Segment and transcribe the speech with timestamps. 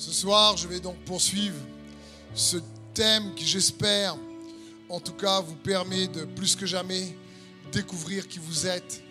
[0.00, 1.58] Ce soir, je vais donc poursuivre
[2.34, 2.56] ce
[2.94, 4.16] thème qui, j'espère,
[4.88, 7.14] en tout cas, vous permet de plus que jamais
[7.70, 9.02] découvrir qui vous êtes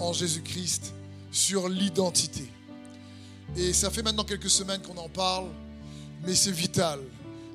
[0.00, 0.94] en Jésus-Christ
[1.30, 2.50] sur l'identité.
[3.56, 5.46] Et ça fait maintenant quelques semaines qu'on en parle,
[6.26, 6.98] mais c'est vital,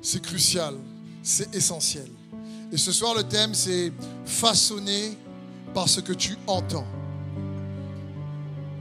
[0.00, 0.74] c'est crucial,
[1.22, 2.08] c'est essentiel.
[2.72, 3.92] Et ce soir, le thème, c'est
[4.24, 5.12] façonner
[5.74, 6.86] par ce que tu entends.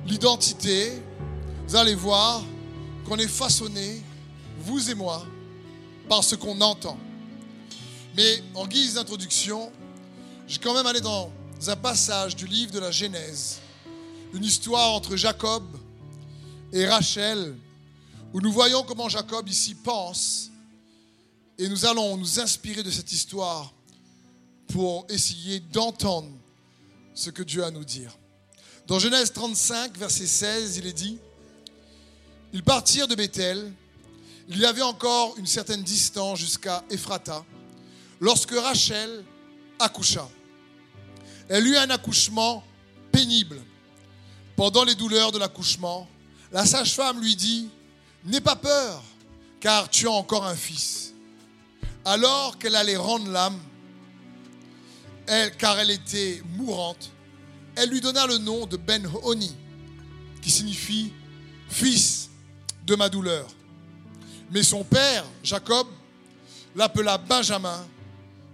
[0.05, 0.93] L'identité,
[1.67, 2.41] vous allez voir
[3.07, 4.01] qu'on est façonné,
[4.59, 5.25] vous et moi,
[6.09, 6.97] par ce qu'on entend.
[8.17, 9.71] Mais en guise d'introduction,
[10.45, 11.31] je vais quand même aller dans
[11.67, 13.59] un passage du livre de la Genèse,
[14.33, 15.63] une histoire entre Jacob
[16.73, 17.55] et Rachel,
[18.33, 20.49] où nous voyons comment Jacob ici pense,
[21.57, 23.71] et nous allons nous inspirer de cette histoire
[24.67, 26.29] pour essayer d'entendre
[27.13, 28.17] ce que Dieu a à nous dire.
[28.85, 31.17] Dans Genèse 35, verset 16, il est dit,
[32.57, 33.71] Ils partirent de Bethel,
[34.49, 37.45] il y avait encore une certaine distance jusqu'à Ephrata,
[38.19, 39.23] lorsque Rachel
[39.77, 40.27] accoucha.
[41.49, 42.63] Elle eut un accouchement
[43.11, 43.61] pénible.
[44.55, 46.09] Pendant les douleurs de l'accouchement,
[46.51, 47.69] la sage-femme lui dit,
[48.25, 49.03] N'aie pas peur,
[49.59, 51.13] car tu as encore un fils.
[52.05, 53.59] Alors qu'elle allait rendre l'âme,
[55.59, 57.11] car elle était mourante,
[57.75, 59.55] elle lui donna le nom de Ben-Oni,
[60.41, 61.13] qui signifie
[61.69, 62.26] fils
[62.87, 63.45] de ma douleur.
[64.49, 65.87] Mais son père, Jacob,
[66.73, 67.85] l'appela Benjamin,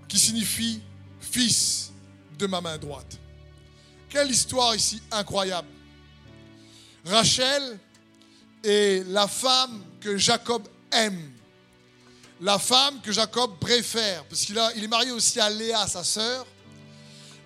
[0.08, 0.82] qui signifie
[1.22, 1.92] fils
[2.38, 3.20] de ma main droite.
[4.10, 5.68] Quelle histoire ici incroyable.
[7.06, 7.80] Rachel
[8.64, 11.32] est la femme que Jacob aime,
[12.42, 16.46] la femme que Jacob préfère, parce qu'il il est marié aussi à Léa, sa sœur,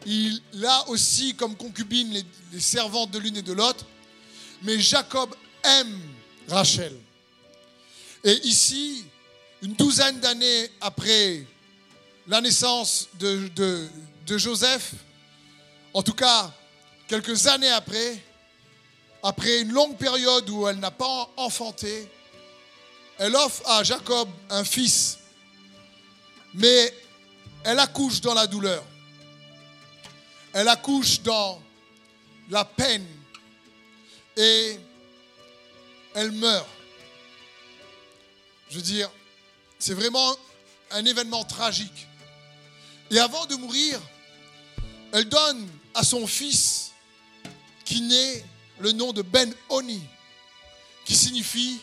[0.05, 3.85] il a aussi comme concubine les servantes de l'une et de l'autre.
[4.63, 5.99] Mais Jacob aime
[6.48, 6.94] Rachel.
[8.23, 9.06] Et ici,
[9.62, 11.45] une douzaine d'années après
[12.28, 13.89] la naissance de,
[14.28, 14.94] Joseph,
[15.94, 16.52] en tout cas
[17.08, 18.21] quelques années après,
[19.23, 22.10] après une longue période où elle n'a pas enfanté,
[23.17, 25.17] elle offre à Jacob un fils,
[26.54, 26.94] mais
[27.64, 28.83] elle accouche dans la douleur.
[30.54, 31.61] Elle accouche dans
[32.50, 33.05] la peine.
[34.36, 34.80] Et
[36.17, 36.67] elle meurt.
[38.72, 39.10] Je veux dire,
[39.78, 40.36] c'est vraiment
[40.89, 42.08] un événement tragique.
[43.11, 44.00] Et avant de mourir,
[45.14, 46.92] elle donne à son fils
[47.86, 48.44] qui naît
[48.80, 50.02] le nom de Ben Oni,
[51.06, 51.80] qui signifie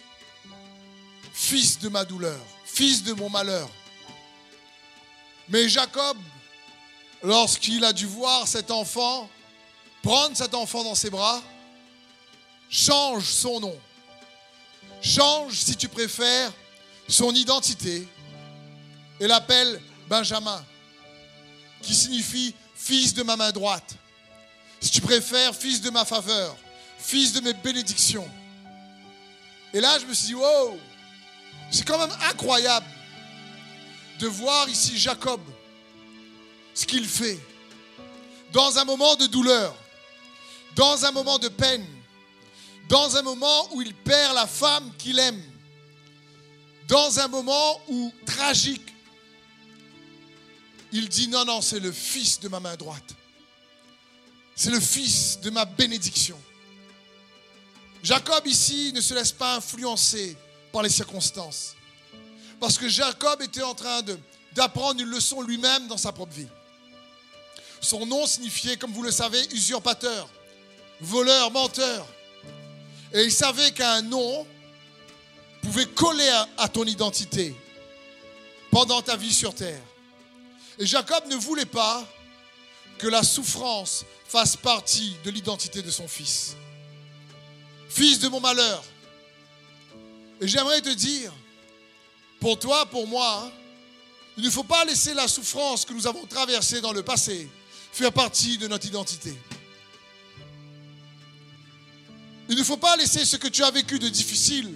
[1.33, 3.71] fils de ma douleur, fils de mon malheur.
[5.49, 6.19] Mais Jacob
[7.23, 9.31] lorsqu'il a dû voir cet enfant,
[10.03, 11.41] prendre cet enfant dans ses bras,
[12.69, 13.79] change son nom.
[15.05, 16.51] Change, si tu préfères,
[17.07, 18.09] son identité
[19.21, 19.79] et l'appelle
[20.09, 20.65] Benjamin,
[21.83, 23.97] qui signifie fils de ma main droite.
[24.81, 26.57] Si tu préfères, fils de ma faveur,
[26.99, 28.29] fils de mes bénédictions.
[29.75, 30.79] Et là, je me suis dit, wow,
[31.71, 32.87] c'est quand même incroyable
[34.21, 35.41] de voir ici Jacob
[36.73, 37.39] ce qu'il fait.
[38.53, 39.75] Dans un moment de douleur,
[40.77, 41.87] dans un moment de peine,
[42.89, 45.43] dans un moment où il perd la femme qu'il aime,
[46.89, 48.95] dans un moment où tragique,
[50.93, 53.15] il dit non, non, c'est le fils de ma main droite.
[54.55, 56.41] C'est le fils de ma bénédiction.
[58.03, 60.37] Jacob ici ne se laisse pas influencer
[60.73, 61.75] par les circonstances.
[62.61, 64.03] Parce que Jacob était en train
[64.53, 66.47] d'apprendre une leçon lui-même dans sa propre vie.
[67.81, 70.29] Son nom signifiait, comme vous le savez, usurpateur,
[71.01, 72.07] voleur, menteur.
[73.15, 74.47] Et il savait qu'un nom
[75.63, 77.55] pouvait coller à, ton identité
[78.71, 79.81] pendant ta vie sur terre.
[80.79, 82.05] Et Jacob ne voulait pas
[82.99, 86.57] que la souffrance fasse partie de l'identité de son fils.
[87.89, 88.83] Fils de mon malheur.
[90.41, 91.33] Et j'aimerais te dire,
[92.41, 93.53] pour toi, pour moi, hein,
[94.37, 97.49] il ne faut pas laisser la souffrance que nous avons traversée dans le passé
[97.93, 99.33] faire partie de notre identité.
[102.49, 104.75] Il ne faut pas laisser ce que tu as vécu de difficile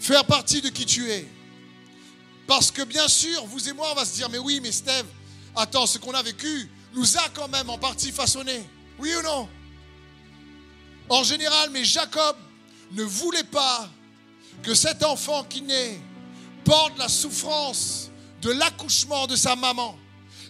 [0.00, 1.26] faire partie de qui tu es.
[2.46, 5.06] Parce que bien sûr, vous et moi, on va se dire, mais oui, mais Steve,
[5.56, 8.68] attends, ce qu'on a vécu nous a quand même en partie façonné.
[8.98, 9.48] Oui ou non?
[11.08, 12.36] En général, mais Jacob
[12.92, 13.88] ne voulait pas
[14.62, 15.98] que cet enfant qui naît
[16.64, 18.10] porte la souffrance
[18.42, 19.98] de l'accouchement de sa maman.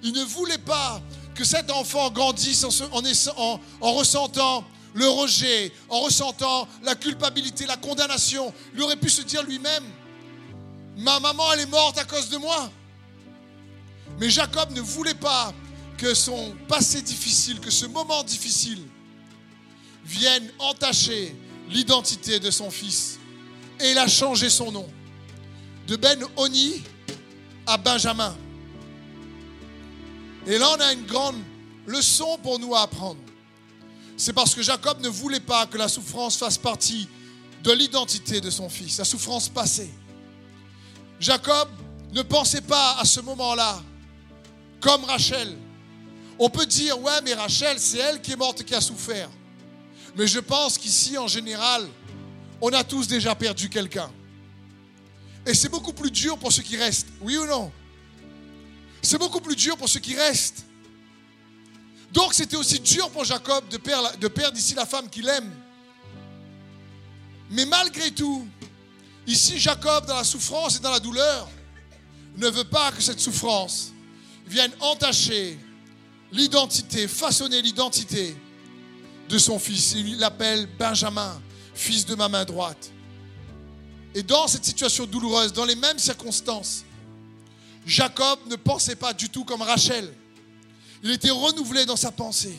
[0.03, 1.01] Il ne voulait pas
[1.35, 2.65] que cet enfant grandisse
[3.37, 4.65] en, en, ressentant
[4.95, 8.55] le rejet, en ressentant la culpabilité, la condamnation.
[8.75, 9.85] Il aurait pu se dire lui-même,
[10.97, 12.71] ma maman, elle est morte à cause de moi.
[14.21, 15.53] Mais Jacob ne voulait pas
[15.99, 18.79] que son passé difficile, que ce moment difficile
[20.05, 21.35] vienne entacher
[21.71, 23.19] l'identité de son fils.
[23.81, 24.89] Et il a changé son nom.
[25.89, 26.83] De Ben Oni
[27.67, 28.37] à Benjamin.
[30.47, 31.37] Et là, on a une grande
[31.87, 33.24] leçon pour nous à apprendre.
[34.17, 37.09] C'est parce que Jacob ne voulait pas que la souffrance fasse partie
[37.63, 39.91] de l'identité de son fils, la souffrance passée.
[41.19, 41.69] Jacob
[42.13, 43.83] ne pensait pas à ce moment-là
[44.81, 45.57] comme Rachel.
[46.39, 49.31] On peut dire, ouais, mais Rachel, c'est elle qui est morte qui a souffert.
[50.17, 51.89] Mais je pense qu'ici, en général,
[52.61, 54.11] on a tous déjà perdu quelqu'un.
[55.47, 57.09] Et c'est beaucoup plus dur pour ceux qui restent.
[57.21, 57.73] Oui ou non?
[59.03, 60.65] C'est beaucoup plus dur pour ceux qui restent.
[62.15, 65.53] Donc c'était aussi dur pour Jacob de perdre, de ici la femme qu'il aime.
[67.51, 68.47] Mais malgré tout,
[69.27, 71.49] ici Jacob, dans la souffrance et dans la douleur,
[72.37, 73.93] ne veut pas que cette souffrance
[74.47, 75.59] vienne entacher
[76.31, 78.37] l'identité, façonner l'identité
[79.29, 79.95] de son fils.
[79.95, 81.43] Il l'appelle Benjamin,
[81.75, 82.93] fils de ma main droite.
[84.15, 86.85] Et dans cette situation douloureuse, dans les mêmes circonstances,
[87.85, 90.15] Jacob ne pensait pas du tout comme Rachel.
[91.05, 92.57] Il était renouvelé dans sa pensée.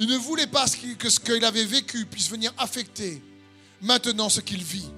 [0.00, 0.66] Il ne voulait pas
[0.98, 3.22] que ce qu'il avait vécu puisse venir affecter
[3.80, 4.90] maintenant ce qu'il vit.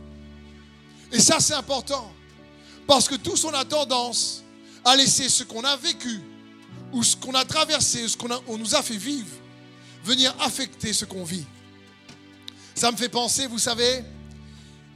[1.13, 2.11] Et ça, c'est important.
[2.87, 4.43] Parce que tous on a tendance
[4.87, 6.21] à laisser ce qu'on a vécu,
[6.93, 9.29] ou ce qu'on a traversé, ce qu'on nous a fait vivre,
[10.03, 11.45] venir affecter ce qu'on vit.
[12.75, 14.03] Ça me fait penser, vous savez,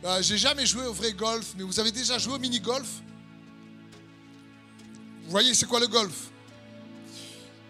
[0.04, 2.88] euh, j'ai jamais joué au vrai golf, mais vous avez déjà joué au mini-golf?
[5.24, 6.29] Vous voyez, c'est quoi le golf?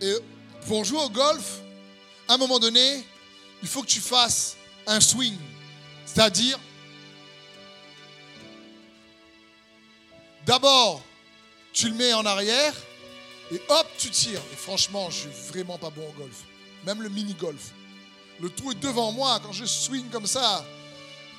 [0.00, 0.14] Et
[0.66, 1.60] pour jouer au golf,
[2.28, 3.04] à un moment donné,
[3.62, 4.56] il faut que tu fasses
[4.86, 5.36] un swing.
[6.06, 6.58] C'est-à-dire,
[10.46, 11.02] d'abord,
[11.72, 12.74] tu le mets en arrière
[13.52, 14.42] et hop, tu tires.
[14.52, 16.44] Et franchement, je suis vraiment pas bon au golf.
[16.84, 17.72] Même le mini-golf.
[18.40, 20.64] Le trou est devant moi quand je swing comme ça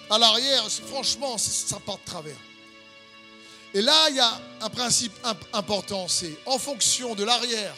[0.09, 2.35] à l'arrière, franchement, ça part de travers.
[3.73, 5.13] Et là, il y a un principe
[5.53, 7.73] important, c'est en fonction de l'arrière,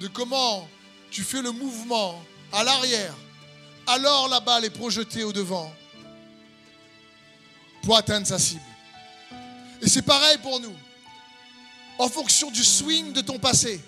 [0.00, 0.68] de comment
[1.10, 2.22] tu fais le mouvement
[2.52, 3.14] à l'arrière,
[3.86, 5.72] alors la balle est projetée au devant
[7.82, 8.60] pour atteindre sa cible.
[9.80, 10.74] Et c'est pareil pour nous.
[11.98, 13.80] En fonction du swing de ton passé,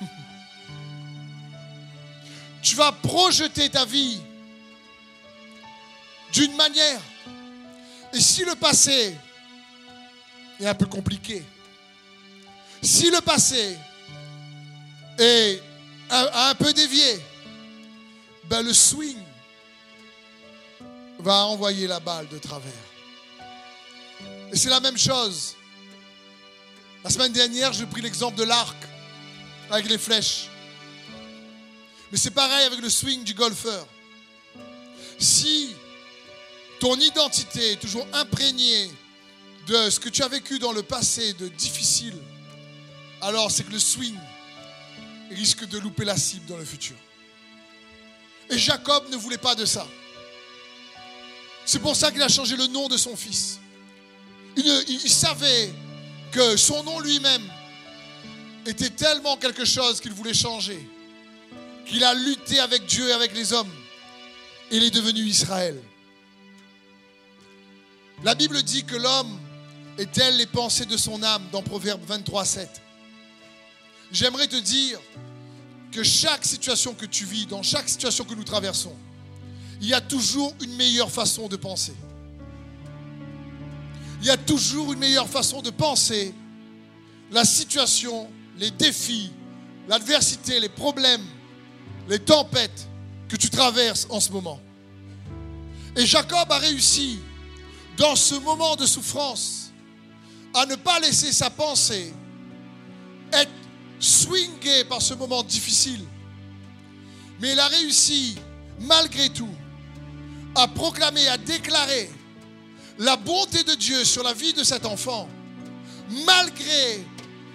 [2.62, 4.20] tu vas projeter ta vie
[6.32, 7.00] d'une manière.
[8.12, 9.16] Et si le passé
[10.60, 11.42] est un peu compliqué,
[12.80, 13.76] si le passé
[15.18, 15.62] est
[16.10, 17.20] un, peu dévié,
[18.44, 19.18] ben le swing
[21.18, 22.72] va envoyer la balle de travers.
[24.52, 25.56] Et c'est la même chose.
[27.04, 28.76] La semaine dernière, j'ai pris l'exemple de l'arc
[29.70, 30.48] avec les flèches.
[32.10, 33.86] Mais c'est pareil avec le swing du golfeur.
[35.18, 35.74] Si
[36.80, 38.90] ton identité est toujours imprégnée
[39.66, 42.16] de ce que tu as vécu dans le passé de difficile,
[43.20, 44.16] alors c'est que le swing
[45.30, 46.96] risque de louper la cible dans le futur.
[48.50, 49.86] Et Jacob ne voulait pas de ça.
[51.64, 53.60] C'est pour ça qu'il a changé le nom de son fils.
[54.56, 55.70] Il, savait
[56.32, 57.42] que son nom lui-même
[58.66, 60.78] était tellement quelque chose qu'il voulait changer,
[61.86, 63.70] qu'il a lutté avec Dieu et avec les hommes.
[64.70, 65.80] Et il est devenu Israël.
[68.24, 69.38] La Bible dit que l'homme
[69.98, 72.82] est tel les pensées de son âme dans Proverbe 23, 7.
[74.12, 74.98] J'aimerais te dire
[75.92, 78.94] que chaque situation que tu vis, dans chaque situation que nous traversons,
[79.80, 81.94] il y a toujours une meilleure façon de penser.
[84.20, 86.34] Il y a toujours une meilleure façon de penser
[87.30, 89.30] la situation, les défis,
[89.88, 91.24] l'adversité, les problèmes,
[92.08, 92.88] les tempêtes
[93.28, 94.60] que tu traverses en ce moment.
[95.96, 97.18] Et Jacob a réussi
[97.96, 99.70] dans ce moment de souffrance,
[100.54, 102.12] à ne pas laisser sa pensée
[103.32, 103.50] être
[104.00, 106.04] swingée par ce moment difficile.
[107.40, 108.36] Mais il a réussi,
[108.80, 109.54] malgré tout,
[110.54, 112.10] à proclamer, à déclarer
[112.98, 115.28] la bonté de Dieu sur la vie de cet enfant,
[116.26, 117.04] malgré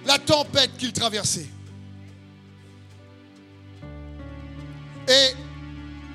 [0.05, 1.47] la tempête qu'il traversait.
[5.07, 5.35] Et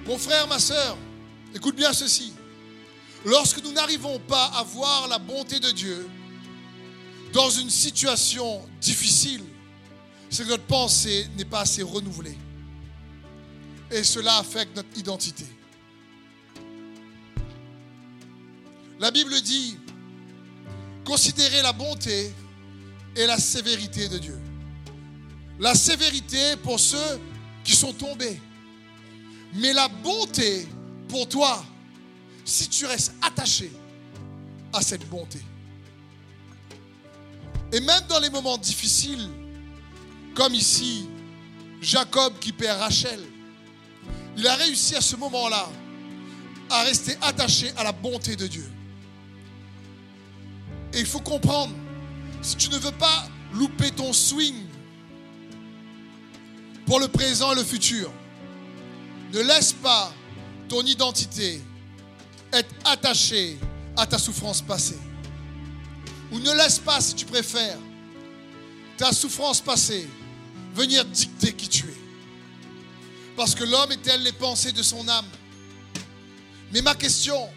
[0.07, 0.97] mon frère, ma soeur,
[1.55, 2.33] écoute bien ceci.
[3.25, 6.09] Lorsque nous n'arrivons pas à voir la bonté de Dieu
[7.35, 9.43] dans une situation difficile,
[10.31, 12.37] c'est que notre pensée n'est pas assez renouvelée.
[13.91, 15.47] Et cela affecte notre identité.
[18.99, 19.79] La Bible dit,
[21.05, 22.33] considérez la bonté
[23.17, 24.39] et la sévérité de Dieu.
[25.59, 27.21] La sévérité pour ceux
[27.65, 28.41] qui sont tombés.
[29.55, 30.69] Mais la bonté
[31.09, 31.65] pour toi,
[32.45, 33.73] si tu restes attaché
[34.73, 35.41] à cette bonté.
[37.73, 39.29] Et même dans les moments difficiles,
[40.39, 41.09] comme ici,
[41.83, 43.19] Jacob qui perd Rachel,
[44.37, 45.69] il a réussi à ce moment-là
[46.71, 48.71] à rester attaché à la bonté de Dieu.
[50.93, 51.75] Et il faut comprendre,
[52.41, 54.55] si tu ne veux pas louper ton swing
[56.87, 58.13] pour le présent et le futur,
[59.33, 60.13] ne laisse pas
[60.69, 61.61] ton identité
[62.53, 63.59] être attachée
[63.97, 65.01] à ta souffrance passée.
[66.31, 67.79] Ou ne laisse pas, si tu préfères,
[68.97, 70.09] ta souffrance passée
[70.79, 71.97] venir dicter qui tu es.
[73.37, 75.29] Parce que l'homme est tel les pensées de son âme.
[76.73, 77.51] Mais ma question,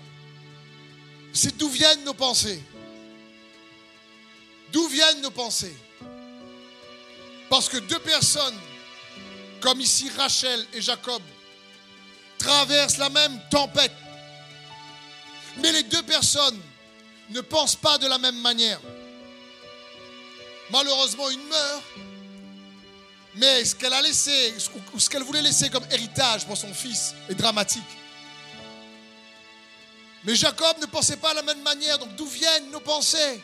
[1.31, 2.61] c'est d'où viennent nos pensées?
[4.71, 5.75] D'où viennent nos pensées?
[7.49, 8.57] Parce que deux personnes,
[9.59, 11.21] comme ici Rachel et Jacob,
[12.39, 13.93] traversent la même tempête.
[15.57, 16.59] Mais les deux personnes
[17.29, 18.79] ne pensent pas de la même manière.
[20.71, 21.83] Malheureusement, une meurt.
[23.35, 24.53] Mais ce qu'elle a laissé,
[24.93, 27.83] ou ce qu'elle voulait laisser comme héritage pour son fils est dramatique.
[30.23, 31.97] Mais Jacob ne pensait pas de la même manière.
[31.97, 33.41] Donc d'où viennent nos pensées?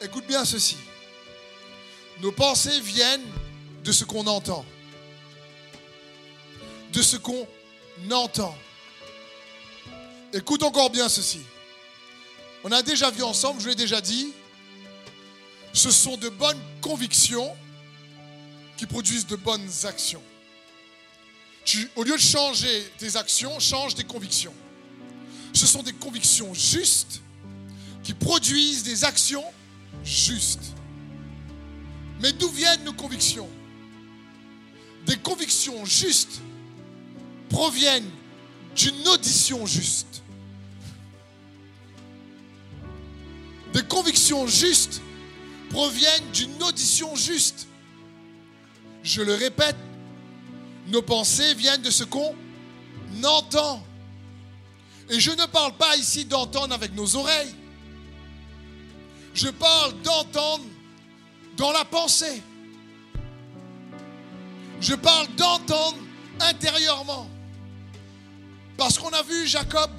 [0.00, 0.76] Écoute bien ceci.
[2.20, 3.26] Nos pensées viennent
[3.82, 4.64] de ce qu'on entend.
[6.92, 7.46] De ce qu'on
[8.10, 8.56] entend.
[10.32, 11.40] Écoute encore bien ceci.
[12.62, 14.32] On a déjà vu ensemble, je l'ai déjà dit,
[15.72, 17.54] ce sont de bonnes convictions
[18.76, 20.22] qui produisent de bonnes actions.
[21.96, 24.54] Au lieu de changer tes actions, change tes convictions.
[25.52, 27.22] Ce sont des convictions justes
[28.02, 29.44] qui produisent des actions
[30.04, 30.74] justes.
[32.20, 33.48] Mais d'où viennent nos convictions?
[35.06, 36.40] Des convictions justes
[37.48, 38.10] proviennent
[38.76, 40.22] d'une audition juste.
[43.72, 45.00] Des convictions justes
[45.70, 47.66] proviennent d'une audition juste.
[49.04, 49.76] Je le répète,
[50.86, 52.34] nos pensées viennent de ce qu'on
[53.22, 53.84] entend.
[55.10, 57.54] Et je ne parle pas ici d'entendre avec nos oreilles.
[59.34, 60.64] Je parle d'entendre
[61.58, 62.42] dans la pensée.
[64.80, 65.98] Je parle d'entendre
[66.40, 67.28] intérieurement.
[68.78, 69.90] Parce qu'on a vu Jacob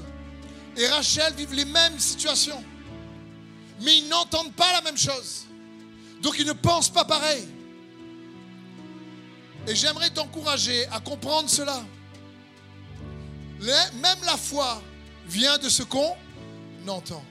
[0.75, 2.63] et Rachel vivre les mêmes situations.
[3.81, 5.45] Mais ils n'entendent pas la même chose.
[6.23, 7.47] Donc ils ne pensent pas pareil.
[9.67, 11.83] Et j'aimerais t'encourager à comprendre cela.
[13.59, 14.81] Même la foi
[15.27, 16.15] vient de ce qu'on
[16.87, 17.23] entend.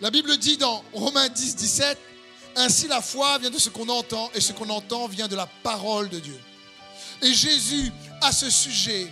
[0.00, 1.98] La Bible dit dans Romains 10, 17,
[2.56, 5.46] Ainsi la foi vient de ce qu'on entend et ce qu'on entend vient de la
[5.62, 6.38] parole de Dieu.
[7.22, 9.06] Et Jésus, à ce sujet,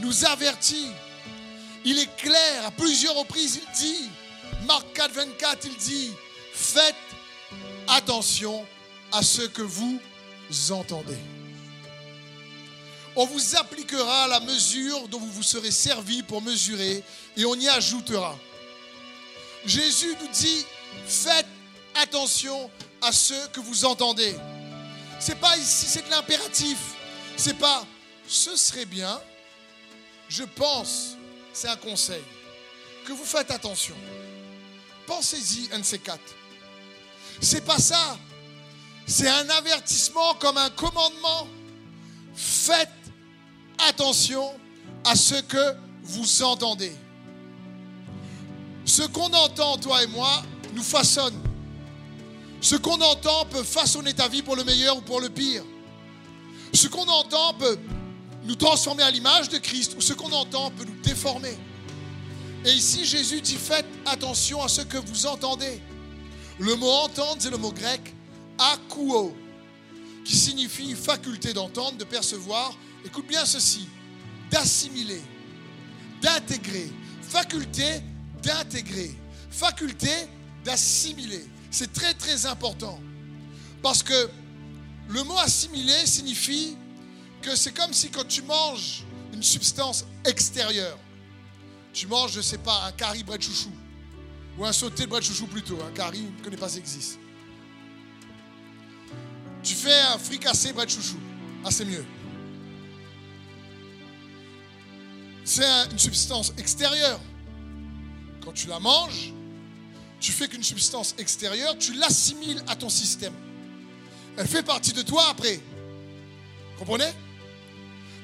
[0.00, 0.86] nous avertit.
[1.84, 4.08] Il est clair, à plusieurs reprises, il dit,
[4.66, 6.10] Marc 4, 24, il dit,
[6.52, 6.94] faites
[7.88, 8.64] attention
[9.10, 10.00] à ce que vous.
[13.14, 17.02] On vous appliquera la mesure dont vous vous serez servi pour mesurer
[17.36, 18.38] et on y ajoutera.
[19.66, 20.64] Jésus nous dit,
[21.06, 21.46] faites
[21.94, 24.34] attention à ce que vous entendez.
[25.20, 26.78] C'est pas ici, c'est de l'impératif.
[27.36, 27.84] C'est pas
[28.26, 29.20] ce serait bien,
[30.28, 31.16] je pense,
[31.52, 32.22] c'est un conseil,
[33.06, 33.94] que vous faites attention.
[35.06, 36.34] Pensez-y, un de ces quatre.
[37.40, 38.16] C'est pas ça.
[39.06, 41.46] C'est un avertissement comme un commandement.
[42.34, 42.88] Faites
[43.88, 44.52] attention
[45.04, 46.92] à ce que vous entendez.
[48.84, 50.42] Ce qu'on entend, toi et moi,
[50.74, 51.38] nous façonne.
[52.60, 55.64] Ce qu'on entend peut façonner ta vie pour le meilleur ou pour le pire.
[56.72, 57.78] Ce qu'on entend peut
[58.44, 61.56] nous transformer à l'image de Christ ou ce qu'on entend peut nous déformer.
[62.64, 65.80] Et ici, Jésus dit faites attention à ce que vous entendez.
[66.58, 68.14] Le mot entendre, c'est le mot grec
[68.72, 69.36] akouo,
[70.24, 72.76] qui signifie faculté d'entendre, de percevoir.
[73.04, 73.88] Écoute bien ceci
[74.50, 75.22] d'assimiler,
[76.20, 76.90] d'intégrer,
[77.22, 78.02] faculté
[78.42, 79.14] d'intégrer,
[79.50, 80.10] faculté
[80.64, 81.44] d'assimiler.
[81.70, 83.00] C'est très très important.
[83.82, 84.28] Parce que
[85.08, 86.76] le mot assimiler signifie
[87.40, 90.98] que c'est comme si quand tu manges une substance extérieure,
[91.92, 93.72] tu manges, je ne sais pas, un curry bret de chouchou,
[94.58, 97.18] ou un sauté de chouchou plutôt, un curry, je ne connais pas ça existe.
[99.62, 101.18] Tu fais un fricassé bret de chouchou,
[101.64, 102.04] ah c'est mieux.
[105.44, 107.20] c'est une substance extérieure.
[108.44, 109.32] Quand tu la manges,
[110.20, 113.34] tu fais qu'une substance extérieure, tu l'assimiles à ton système.
[114.36, 115.60] Elle fait partie de toi après.
[116.78, 117.12] Comprenez?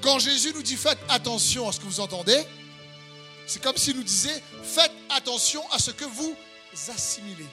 [0.01, 2.41] Quand Jésus nous dit faites attention à ce que vous entendez,
[3.47, 6.35] c'est comme s'il nous disait faites attention à ce que vous
[6.89, 7.47] assimilez.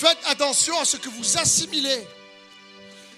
[0.00, 2.06] Faites attention à ce que vous assimilez.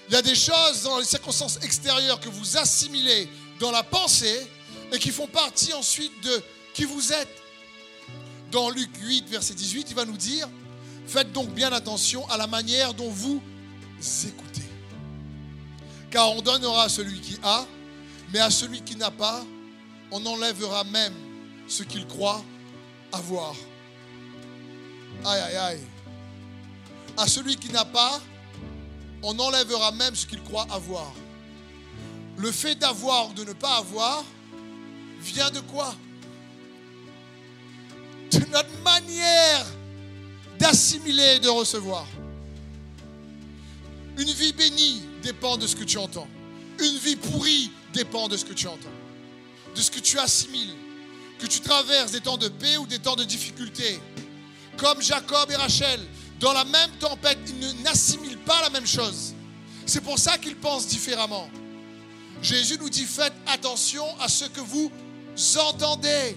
[0.09, 4.45] Il y a des choses dans les circonstances extérieures que vous assimilez dans la pensée
[4.91, 7.41] et qui font partie ensuite de qui vous êtes.
[8.51, 10.49] Dans Luc 8, verset 18, il va nous dire,
[11.07, 13.41] faites donc bien attention à la manière dont vous
[14.27, 14.67] écoutez.
[16.11, 17.65] Car on donnera à celui qui a,
[18.33, 19.41] mais à celui qui n'a pas,
[20.11, 21.13] on enlèvera même
[21.65, 22.43] ce qu'il croit
[23.13, 23.55] avoir.
[25.23, 25.92] Aïe, aïe, aïe.
[27.17, 28.21] À celui qui n'a pas,
[29.21, 31.11] on enlèvera même ce qu'il croit avoir.
[32.37, 34.23] Le fait d'avoir ou de ne pas avoir
[35.21, 35.95] vient de quoi?
[38.31, 39.65] De notre manière
[40.59, 42.05] d'assimiler et de recevoir.
[44.17, 46.27] Une vie bénie dépend de ce que tu entends.
[46.79, 48.89] Une vie pourrie dépend de ce que tu entends.
[49.75, 50.75] De ce que tu assimiles.
[51.39, 53.99] Que tu traverses des temps de paix ou des temps de difficulté.
[54.77, 55.99] Comme Jacob et Rachel,
[56.43, 59.33] dans la même tempête, ils n'assimilent pas la même chose.
[59.85, 61.49] C'est pour ça qu'ils pensent différemment.
[62.41, 64.91] Jésus nous dit faites attention à ce que vous
[65.69, 66.35] entendez.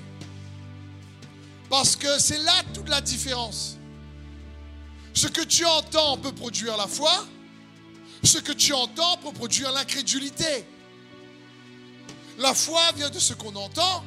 [1.69, 3.79] Parce que c'est là toute la différence.
[5.13, 7.27] Ce que tu entends peut produire la foi.
[8.23, 10.65] Ce que tu entends peut produire l'incrédulité.
[12.39, 14.05] La foi vient de ce qu'on entend,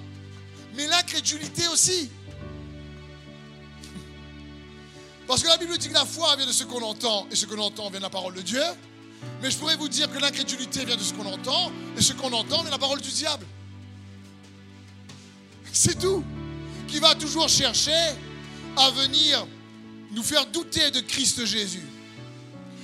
[0.75, 2.09] mais l'incrédulité aussi.
[5.29, 7.45] Parce que la Bible dit que la foi vient de ce qu'on entend, et ce
[7.45, 8.63] qu'on entend vient de la parole de Dieu.
[9.43, 12.33] Mais je pourrais vous dire que l'incrédulité vient de ce qu'on entend, et ce qu'on
[12.33, 13.45] entend vient de la parole du diable.
[15.71, 16.23] C'est tout.
[16.87, 18.15] Qui va toujours chercher
[18.75, 19.45] à venir
[20.13, 21.85] nous faire douter de Christ Jésus.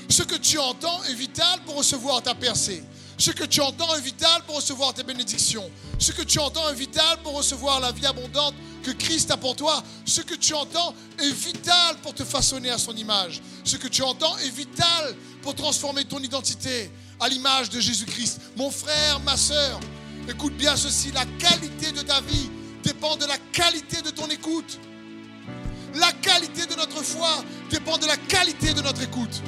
[0.08, 2.84] Ce que tu entends est vital pour recevoir ta percée.
[3.18, 5.70] Ce que tu entends est vital pour recevoir tes bénédictions.
[6.00, 9.56] Ce que tu entends est vital pour recevoir la vie abondante que Christ a pour
[9.56, 9.82] toi.
[10.06, 13.42] Ce que tu entends est vital pour te façonner à son image.
[13.64, 18.42] Ce que tu entends est vital pour transformer ton identité à l'image de Jésus-Christ.
[18.58, 19.80] Mon frère, ma soeur,
[20.28, 21.12] écoute bien ceci.
[21.14, 22.50] La qualité de ta vie
[22.84, 24.78] dépend de la qualité de ton écoute.
[25.96, 27.30] La qualité de notre foi
[27.70, 29.42] dépend de la qualité de notre écoute.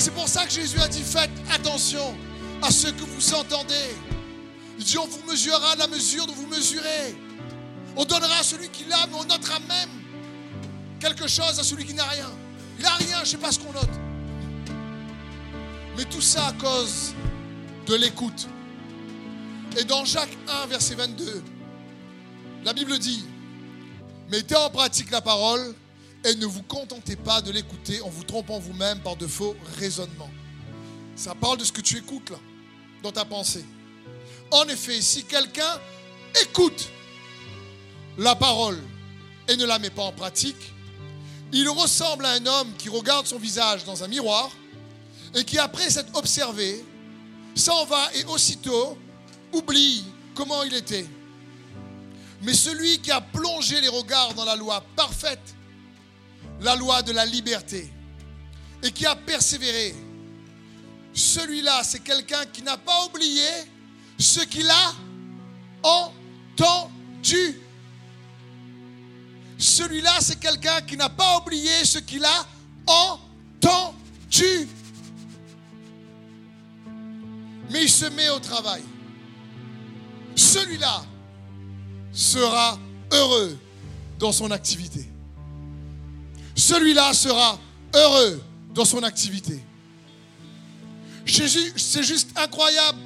[0.00, 2.16] C'est pour ça que Jésus a dit faites attention
[2.62, 3.74] à ce que vous entendez.
[4.78, 7.16] Il dit on vous mesurera la mesure dont vous mesurez.
[7.96, 9.90] On donnera à celui qui l'a, mais on notera même
[11.00, 12.30] quelque chose à celui qui n'a rien.
[12.78, 13.90] Il n'a rien, je ne sais pas ce qu'on note.
[15.96, 17.12] Mais tout ça à cause
[17.86, 18.46] de l'écoute.
[19.76, 21.42] Et dans Jacques 1, verset 22,
[22.64, 23.24] la Bible dit,
[24.30, 25.74] mettez en pratique la parole
[26.24, 30.30] et ne vous contentez pas de l'écouter en vous trompant vous-même par de faux raisonnements.
[31.16, 32.38] Ça parle de ce que tu écoutes là,
[33.02, 33.64] dans ta pensée.
[34.50, 35.80] En effet, si quelqu'un
[36.42, 36.88] écoute
[38.16, 38.82] la parole
[39.48, 40.72] et ne la met pas en pratique,
[41.52, 44.50] il ressemble à un homme qui regarde son visage dans un miroir
[45.34, 46.84] et qui, après s'être observé,
[47.54, 48.98] s'en va et aussitôt
[49.52, 50.04] oublie
[50.34, 51.06] comment il était.
[52.42, 55.54] Mais celui qui a plongé les regards dans la loi parfaite,
[56.60, 57.92] la loi de la liberté,
[58.82, 59.94] et qui a persévéré,
[61.12, 63.48] celui-là, c'est quelqu'un qui n'a pas oublié
[64.18, 64.94] ce qu'il a
[65.82, 67.60] entendu.
[69.58, 72.46] Celui-là, c'est quelqu'un qui n'a pas oublié ce qu'il a
[72.86, 74.68] entendu.
[77.70, 78.82] Mais il se met au travail.
[80.36, 81.04] Celui-là
[82.12, 82.78] sera
[83.12, 83.58] heureux
[84.18, 85.08] dans son activité.
[86.58, 87.56] Celui-là sera
[87.94, 88.42] heureux
[88.74, 89.62] dans son activité.
[91.24, 92.98] C'est juste incroyable.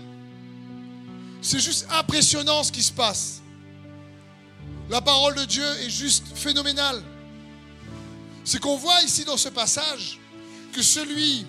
[1.43, 3.43] C'est juste impressionnant ce qui se passe.
[4.89, 7.03] La parole de Dieu est juste phénoménale.
[8.43, 10.19] C'est qu'on voit ici dans ce passage
[10.73, 11.45] que celui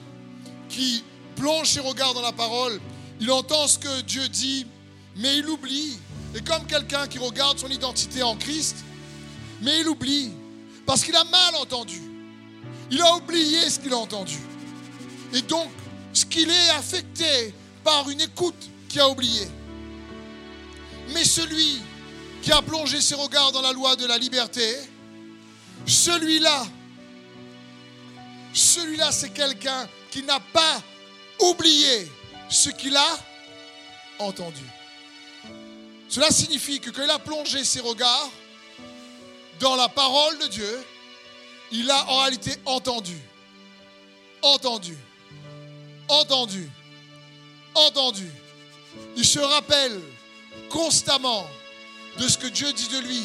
[0.67, 1.03] qui
[1.37, 2.81] plonge ses regards dans la parole,
[3.21, 4.67] il entend ce que Dieu dit,
[5.15, 5.97] mais il oublie.
[6.35, 8.75] Et comme quelqu'un qui regarde son identité en Christ,
[9.61, 10.31] mais il oublie,
[10.85, 12.01] parce qu'il a mal entendu.
[12.91, 14.37] Il a oublié ce qu'il a entendu.
[15.33, 15.69] Et donc,
[16.13, 19.47] ce qu'il est affecté par une écoute qui a oublié.
[21.13, 21.81] Mais celui
[22.41, 24.75] qui a plongé ses regards dans la loi de la liberté,
[25.85, 26.65] celui-là,
[28.53, 30.81] celui-là, c'est quelqu'un qui n'a pas
[31.39, 32.11] oublié
[32.49, 33.17] ce qu'il a
[34.19, 34.63] entendu.
[36.07, 38.29] Cela signifie que quand il a plongé ses regards
[39.59, 40.85] dans la parole de Dieu,
[41.71, 43.17] il a en réalité entendu,
[44.41, 44.97] entendu,
[46.07, 46.69] entendu,
[47.73, 48.29] entendu.
[49.17, 49.99] Il se rappelle
[50.69, 51.47] constamment
[52.17, 53.23] de ce que Dieu dit de lui.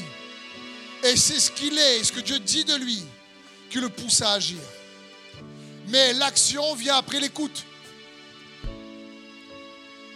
[1.05, 3.05] Et c'est ce qu'il est, ce que Dieu dit de lui,
[3.71, 4.59] qui le pousse à agir.
[5.89, 7.65] Mais l'action vient après l'écoute.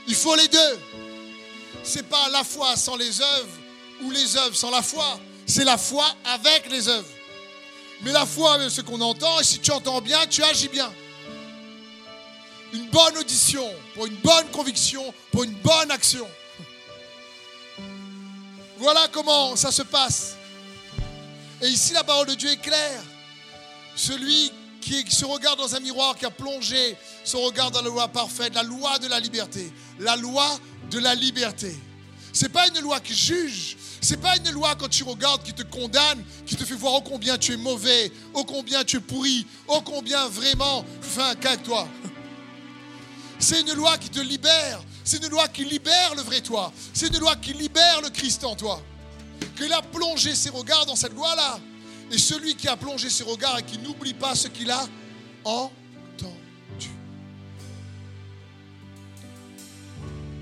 [0.08, 0.78] Il faut les deux.
[1.84, 3.58] C'est pas la foi sans les œuvres
[4.02, 5.20] ou les œuvres sans la foi.
[5.52, 7.06] C'est la foi avec les œuvres.
[8.00, 10.90] Mais la foi, c'est ce qu'on entend, et si tu entends bien, tu agis bien.
[12.72, 16.26] Une bonne audition, pour une bonne conviction, pour une bonne action.
[18.78, 20.36] Voilà comment ça se passe.
[21.60, 23.02] Et ici, la parole de Dieu est claire.
[23.94, 28.08] Celui qui se regarde dans un miroir, qui a plongé son regard dans la loi
[28.08, 29.70] parfaite, la loi de la liberté.
[29.98, 30.48] La loi
[30.90, 31.76] de la liberté.
[32.32, 33.76] Ce n'est pas une loi qui juge.
[34.02, 36.94] Ce n'est pas une loi quand tu regardes qui te condamne, qui te fait voir
[36.94, 41.34] ô combien tu es mauvais, ô combien tu es pourri, ô combien vraiment fais un
[41.36, 41.86] cas avec toi.
[43.38, 44.82] C'est une loi qui te libère.
[45.04, 46.72] C'est une loi qui libère le vrai toi.
[46.92, 48.82] C'est une loi qui libère le Christ en toi.
[49.56, 51.60] Qu'il a plongé ses regards dans cette loi-là.
[52.10, 54.84] Et celui qui a plongé ses regards et qui n'oublie pas ce qu'il a
[55.44, 56.90] entendu.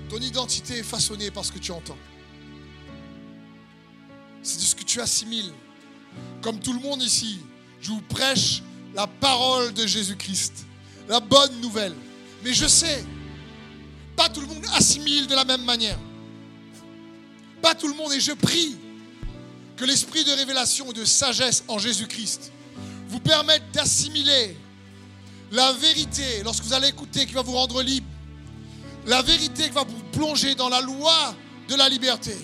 [0.09, 1.97] Ton identité est façonnée par ce que tu entends.
[4.43, 5.53] C'est de ce que tu assimiles.
[6.43, 7.39] Comme tout le monde ici,
[7.81, 8.63] je vous prêche
[8.95, 10.67] la parole de Jésus-Christ,
[11.09, 11.95] la bonne nouvelle.
[12.43, 13.05] Mais je sais,
[14.17, 15.99] pas tout le monde assimile de la même manière.
[17.63, 18.77] Pas tout le monde, et je prie
[19.77, 22.53] que l'esprit de révélation et de sagesse en Jésus-Christ
[23.09, 24.57] vous permette d'assimiler
[25.53, 28.07] la vérité lorsque vous allez écouter qui va vous rendre libre
[29.07, 31.35] la vérité qui va vous plonger dans la loi
[31.69, 32.37] de la liberté,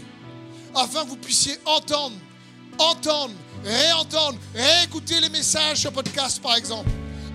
[0.77, 2.17] afin que vous puissiez entendre,
[2.79, 3.35] entendre,
[3.65, 6.91] réentendre, réécouter les messages sur podcast par exemple.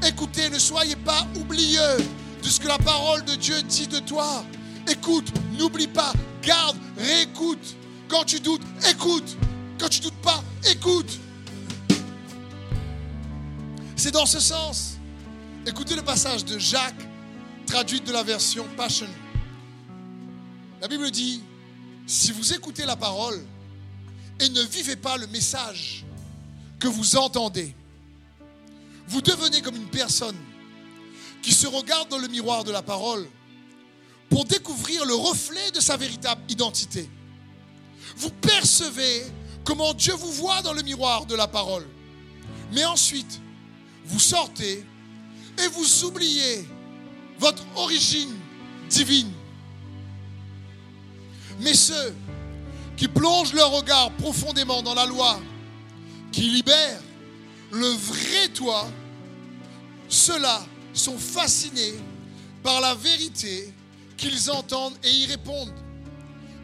[0.07, 1.97] Écoutez, ne soyez pas oublieux
[2.41, 4.43] de ce que la parole de Dieu dit de toi.
[4.89, 7.75] Écoute, n'oublie pas, garde, réécoute.
[8.07, 9.37] Quand tu doutes, écoute.
[9.79, 11.19] Quand tu doutes pas, écoute.
[13.95, 14.97] C'est dans ce sens.
[15.65, 17.07] Écoutez le passage de Jacques
[17.65, 19.07] traduite de la version Passion.
[20.81, 21.43] La Bible dit,
[22.11, 23.41] si vous écoutez la parole
[24.41, 26.03] et ne vivez pas le message
[26.77, 27.73] que vous entendez,
[29.07, 30.35] vous devenez comme une personne
[31.41, 33.25] qui se regarde dans le miroir de la parole
[34.29, 37.09] pour découvrir le reflet de sa véritable identité.
[38.17, 39.23] Vous percevez
[39.63, 41.87] comment Dieu vous voit dans le miroir de la parole.
[42.73, 43.39] Mais ensuite,
[44.03, 44.83] vous sortez
[45.63, 46.67] et vous oubliez
[47.39, 48.35] votre origine
[48.89, 49.31] divine.
[51.61, 52.15] Mais ceux
[52.97, 55.39] qui plongent leur regard profondément dans la loi,
[56.31, 57.01] qui libère
[57.71, 58.87] le vrai toi,
[60.09, 61.93] ceux-là sont fascinés
[62.63, 63.73] par la vérité
[64.17, 65.73] qu'ils entendent et y répondent.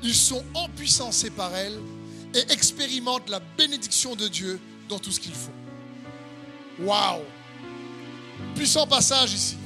[0.03, 1.79] Ils sont empuissancés par elle
[2.35, 5.53] et expérimentent la bénédiction de Dieu dans tout ce qu'ils font.
[6.79, 7.23] Waouh!
[8.55, 9.57] Puissant passage ici.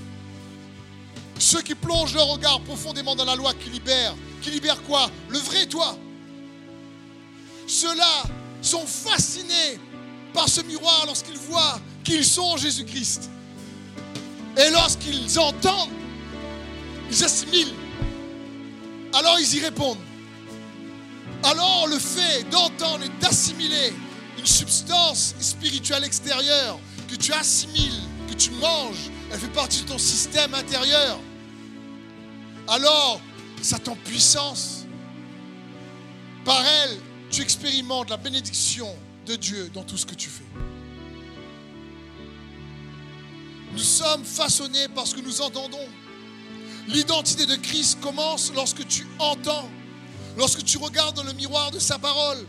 [1.41, 4.13] Ceux qui plongent leur regard profondément dans la loi qui libère.
[4.43, 5.09] Qui libère quoi?
[5.27, 5.97] Le vrai toi.
[7.65, 8.23] Ceux-là
[8.61, 9.79] sont fascinés
[10.35, 13.31] par ce miroir lorsqu'ils voient qu'ils sont Jésus-Christ.
[14.55, 15.89] Et lorsqu'ils entendent,
[17.09, 17.73] ils assimilent.
[19.11, 19.97] Alors ils y répondent.
[21.41, 23.93] Alors le fait d'entendre et d'assimiler
[24.37, 27.99] une substance spirituelle extérieure que tu assimiles,
[28.29, 31.19] que tu manges, elle fait partie de ton système intérieur
[32.67, 33.21] alors
[33.61, 34.85] ça puissance.
[36.43, 36.97] Par elle,
[37.29, 38.93] tu expérimentes la bénédiction
[39.25, 40.43] de Dieu dans tout ce que tu fais.
[43.71, 45.87] Nous sommes façonnés parce que nous entendons.
[46.87, 49.69] L'identité de Christ commence lorsque tu entends,
[50.37, 52.45] lorsque tu regardes dans le miroir de sa parole.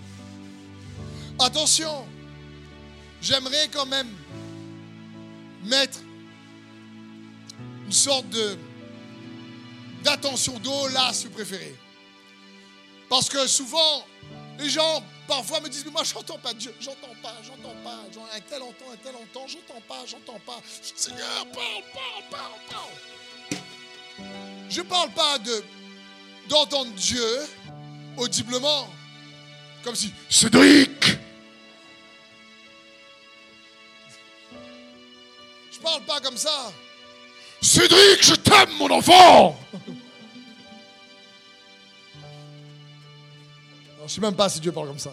[1.38, 2.06] Attention,
[3.20, 4.08] j'aimerais quand même
[5.64, 6.00] mettre
[7.86, 8.56] une sorte de
[10.02, 11.74] d'attention, d'eau là, si vous préférez.
[13.08, 14.06] Parce que souvent,
[14.58, 18.40] les gens parfois me disent, mais moi j'entends pas Dieu, j'entends pas, j'entends pas, un
[18.40, 20.60] tel entend, un tel entend, j'entends pas, j'entends pas.
[20.94, 24.28] Seigneur, parle, parle, parle, parle.
[24.68, 25.62] Je ne parle pas de
[26.48, 27.26] d'entendre Dieu
[28.16, 28.88] audiblement,
[29.84, 31.18] comme si Cédric.
[35.70, 36.72] Je parle pas comme ça.
[37.62, 39.56] Cédric, je t'aime, mon enfant.
[43.98, 45.12] je ne sais même pas si Dieu parle comme ça.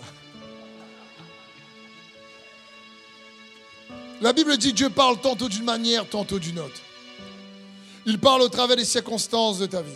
[4.19, 6.81] La Bible dit Dieu parle tantôt d'une manière, tantôt d'une autre.
[8.07, 9.91] Il parle au travers des circonstances de ta vie.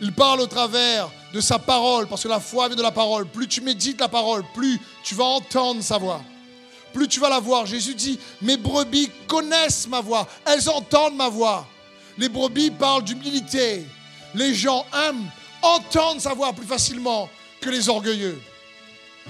[0.00, 3.26] Il parle au travers de sa parole, parce que la foi vient de la parole.
[3.26, 6.20] Plus tu médites la parole, plus tu vas entendre sa voix.
[6.92, 7.66] Plus tu vas la voir.
[7.66, 11.66] Jésus dit, mes brebis connaissent ma voix, elles entendent ma voix.
[12.16, 13.84] Les brebis parlent d'humilité.
[14.34, 15.30] Les gens aiment
[15.62, 17.28] entendre sa voix plus facilement
[17.60, 18.40] que les orgueilleux.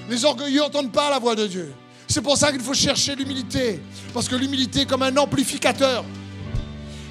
[0.09, 1.75] Les orgueilleux n'entendent pas la voix de Dieu.
[2.07, 3.81] C'est pour ça qu'il faut chercher l'humilité.
[4.15, 6.05] Parce que l'humilité est comme un amplificateur.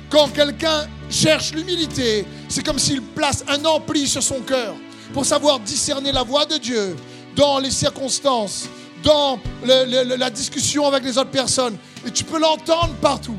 [0.09, 4.75] Quand quelqu'un cherche l'humilité, c'est comme s'il place un ampli sur son cœur
[5.13, 6.95] pour savoir discerner la voix de Dieu
[7.35, 8.67] dans les circonstances,
[9.07, 11.77] dans la discussion avec les autres personnes.
[12.05, 13.37] Et tu peux l'entendre partout.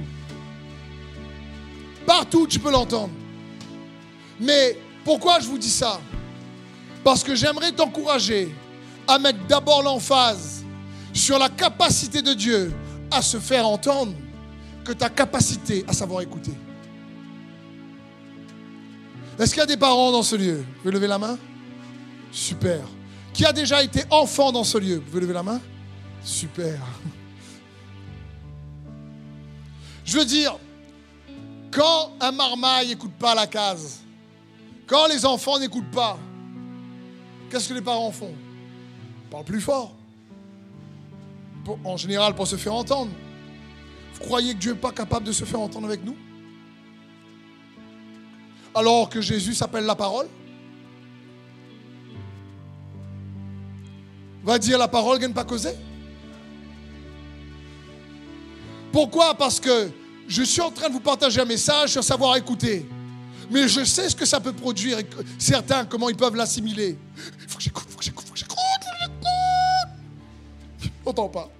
[2.07, 3.11] Partout, tu peux l'entendre.
[4.41, 6.01] Mais pourquoi je vous dis ça?
[7.05, 8.55] Parce que j'aimerais t'encourager
[9.07, 10.65] à mettre d'abord l'emphase
[11.13, 12.73] sur la capacité de Dieu
[13.11, 14.15] à se faire entendre
[14.85, 16.53] que ta capacité à savoir écouter.
[19.39, 20.57] Est-ce qu'il y a des parents dans ce lieu?
[20.57, 21.39] Vous pouvez lever la main?
[22.33, 22.81] Super.
[23.39, 25.61] Qui a déjà été enfant dans ce lieu Vous pouvez lever la main?
[26.25, 26.77] Super.
[30.05, 30.59] Je veux dire,
[31.71, 34.01] quand un marmaille n'écoute pas la case,
[34.89, 36.19] quand les enfants n'écoutent pas,
[37.49, 38.35] qu'est-ce que les parents font?
[39.23, 39.95] Ils parlent plus fort.
[41.85, 43.13] en général, pour se faire entendre.
[44.15, 46.17] Vous croyez que Dieu n'est pas capable de se faire entendre avec nous?
[48.75, 50.27] Alors que Jésus s'appelle la parole?
[54.49, 55.75] Va dire la parole gagne pas causer
[58.91, 59.35] Pourquoi?
[59.35, 59.91] Parce que
[60.27, 62.89] je suis en train de vous partager un message sur savoir écouter.
[63.51, 65.01] Mais je sais ce que ça peut produire.
[65.39, 66.97] certains, comment ils peuvent l'assimiler.
[67.43, 68.87] Il faut que j'écoute, il faut que j'écoute, il faut que j'écoute, il
[70.89, 71.33] faut que j'écoute.
[71.33, 71.51] Pas.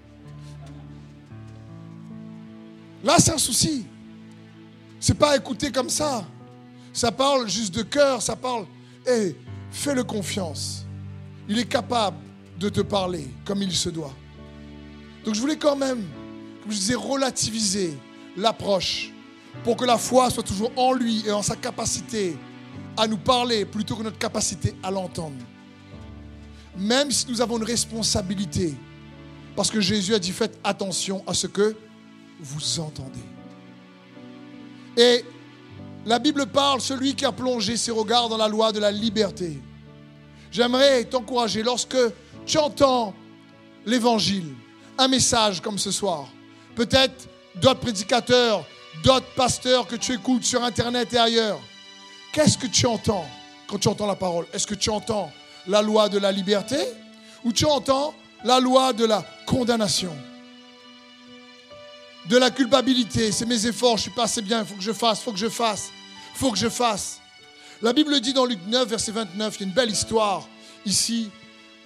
[3.05, 3.85] Là, c'est un souci.
[4.99, 6.25] C'est pas écouter comme ça.
[6.95, 8.65] Ça parle juste de cœur, ça parle.
[9.07, 9.37] Hé,
[9.71, 10.87] fais-le confiance.
[11.51, 12.28] Il est capable
[12.59, 14.15] de te parler comme il se doit.
[15.25, 16.05] Donc je voulais quand même,
[16.63, 17.97] comme je disais, relativiser
[18.37, 19.13] l'approche
[19.65, 22.37] pour que la foi soit toujours en lui et en sa capacité
[22.97, 25.37] à nous parler plutôt que notre capacité à l'entendre.
[26.77, 28.75] Même si nous avons une responsabilité,
[29.57, 31.77] parce que Jésus a dit faites attention à ce que
[32.41, 33.19] vous entendez.
[34.97, 35.25] Et
[36.07, 39.61] la Bible parle, celui qui a plongé ses regards dans la loi de la liberté.
[40.51, 41.97] J'aimerais t'encourager lorsque
[42.49, 43.15] tu entends
[43.85, 44.55] l'évangile,
[44.97, 46.27] un message comme ce soir,
[46.75, 48.65] peut-être d'autres prédicateurs,
[49.05, 51.61] d'autres pasteurs que tu écoutes sur Internet et ailleurs.
[52.33, 53.27] Qu'est-ce que tu entends
[53.67, 54.47] quand tu entends la parole?
[54.53, 55.31] Est-ce que tu entends
[55.67, 56.79] la loi de la liberté
[57.45, 60.17] ou tu entends la loi de la condamnation?
[62.31, 64.93] De la culpabilité, c'est mes efforts, je suis pas assez bien, il faut que je
[64.93, 65.91] fasse, il faut que je fasse,
[66.35, 67.21] il faut que je fasse.
[67.83, 70.49] La Bible dit dans Luc 9, verset 29, il y a une belle histoire
[70.87, 71.31] ici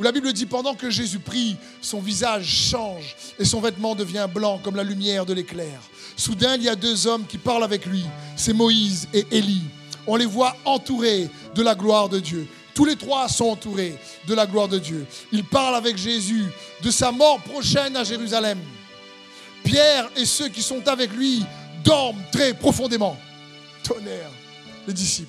[0.03, 4.61] la Bible dit pendant que Jésus prie, son visage change et son vêtement devient blanc
[4.62, 5.81] comme la lumière de l'éclair.
[6.17, 8.05] Soudain, il y a deux hommes qui parlent avec lui.
[8.37, 9.62] C'est Moïse et Élie.
[10.07, 12.47] On les voit entourés de la gloire de Dieu.
[12.75, 13.95] Tous les trois sont entourés
[14.27, 15.07] de la gloire de Dieu.
[15.31, 16.47] Ils parlent avec Jésus
[16.83, 18.59] de sa mort prochaine à Jérusalem.
[19.62, 21.45] Pierre et ceux qui sont avec lui
[21.85, 23.17] dorment très profondément.
[23.85, 24.31] Tonnerre,
[24.87, 25.29] les disciples.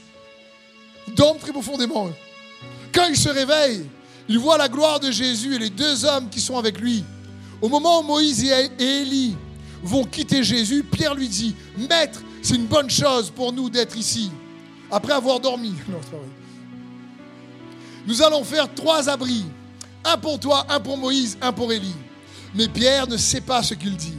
[1.07, 2.09] Ils dorment très profondément.
[2.93, 3.87] Quand ils se réveillent,
[4.29, 7.03] il voit la gloire de Jésus et les deux hommes qui sont avec lui.
[7.61, 9.35] Au moment où Moïse et Élie
[9.83, 14.31] vont quitter Jésus, Pierre lui dit, Maître, c'est une bonne chose pour nous d'être ici,
[14.91, 15.73] après avoir dormi.
[18.05, 19.45] Nous allons faire trois abris,
[20.03, 21.95] un pour toi, un pour Moïse, un pour Élie.
[22.53, 24.17] Mais Pierre ne sait pas ce qu'il dit.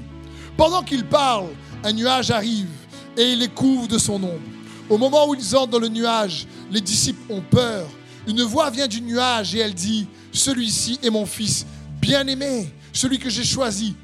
[0.56, 1.48] Pendant qu'il parle,
[1.82, 2.68] un nuage arrive
[3.16, 4.40] et il les couvre de son ombre.
[4.88, 7.86] Au moment où ils entrent dans le nuage, les disciples ont peur
[8.26, 11.66] une voix vient du nuage et elle dit, celui-ci est mon fils
[12.00, 13.96] bien-aimé, celui que j'ai choisi.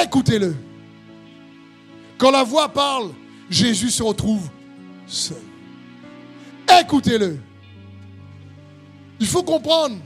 [0.00, 0.56] Écoutez-le.
[2.18, 3.10] Quand la voix parle,
[3.50, 4.48] Jésus se retrouve
[5.06, 5.36] seul.
[6.80, 7.38] Écoutez-le.
[9.20, 9.96] Il faut comprendre,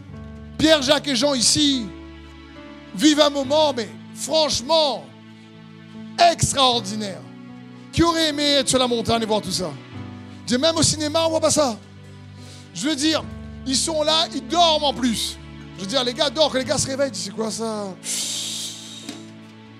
[0.58, 1.86] Pierre, Jacques et Jean ici
[2.94, 5.04] vivent un moment, mais franchement,
[6.30, 7.20] extraordinaire.
[7.92, 9.70] Qui aurait aimé être sur la montagne et voir tout ça?
[10.50, 11.78] Même au cinéma, on voit pas ça.
[12.74, 13.24] Je veux dire,
[13.68, 15.36] ils sont là, ils dorment en plus.
[15.76, 17.94] Je veux dire, les gars dorment, les gars se réveillent, c'est quoi ça?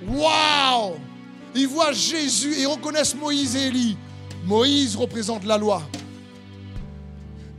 [0.07, 0.97] Waouh
[1.55, 3.97] Ils voient Jésus et reconnaissent Moïse et Élie.
[4.45, 5.83] Moïse représente la loi.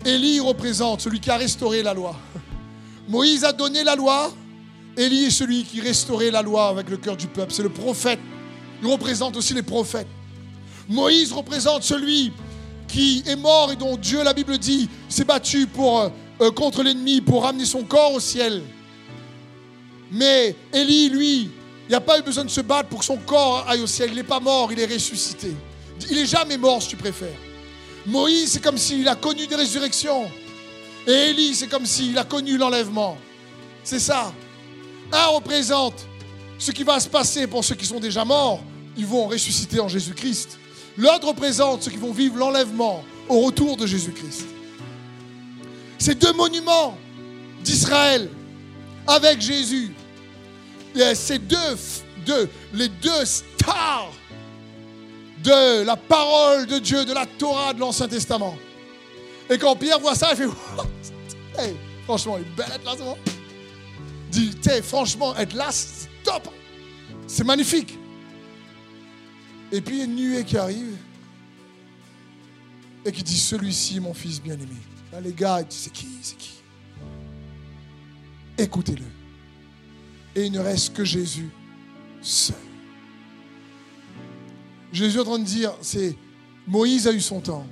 [0.06, 2.16] Élie représente celui qui a restauré la loi.
[3.10, 4.32] Moïse a donné la loi.
[4.96, 7.52] Élie est celui qui restaurait la loi avec le cœur du peuple.
[7.52, 8.20] C'est le prophète.
[8.82, 10.08] Il représente aussi les prophètes.
[10.88, 12.32] Moïse représente celui
[12.90, 16.10] qui est mort et dont Dieu, la Bible dit, s'est battu pour, euh,
[16.42, 18.62] euh, contre l'ennemi pour ramener son corps au ciel.
[20.12, 21.50] Mais Élie, lui,
[21.88, 24.10] il n'a pas eu besoin de se battre pour que son corps aille au ciel.
[24.12, 25.54] Il n'est pas mort, il est ressuscité.
[26.10, 27.38] Il n'est jamais mort, si tu préfères.
[28.06, 30.30] Moïse, c'est comme s'il a connu des résurrections.
[31.08, 33.18] Et Élie, c'est comme s'il a connu l'enlèvement.
[33.84, 34.34] C'est ça.
[35.12, 36.08] Un représente
[36.58, 38.62] ce qui va se passer pour ceux qui sont déjà morts.
[38.98, 40.60] Ils vont ressusciter en Jésus-Christ.
[41.00, 44.46] L'autre représente ceux qui vont vivre l'enlèvement au retour de Jésus-Christ.
[45.98, 46.98] Ces deux monuments
[47.64, 48.30] d'Israël
[49.08, 49.94] avec Jésus,
[51.14, 54.12] ces deux, les deux stars
[55.42, 58.58] de la parole de Dieu, de la Torah de l'Ancien Testament.
[59.50, 60.44] Et quand Pierre voit ça, il fait
[61.60, 63.16] hey, Franchement, il est belle là,
[64.32, 64.52] Dit,
[64.84, 65.70] franchement, être là,
[66.26, 66.50] top.
[67.26, 67.98] C'est magnifique.
[69.72, 70.98] Et puis une nuée qui arrive
[73.06, 74.76] et qui dit Celui-ci, mon fils bien-aimé.
[75.24, 76.62] Les gars, C'est qui C'est qui?
[78.58, 79.06] Écoutez-le.
[80.36, 81.50] Et il ne reste que Jésus
[82.22, 82.56] seul.
[84.92, 86.16] Jésus est en train de dire c'est
[86.68, 87.66] Moïse a eu son temps.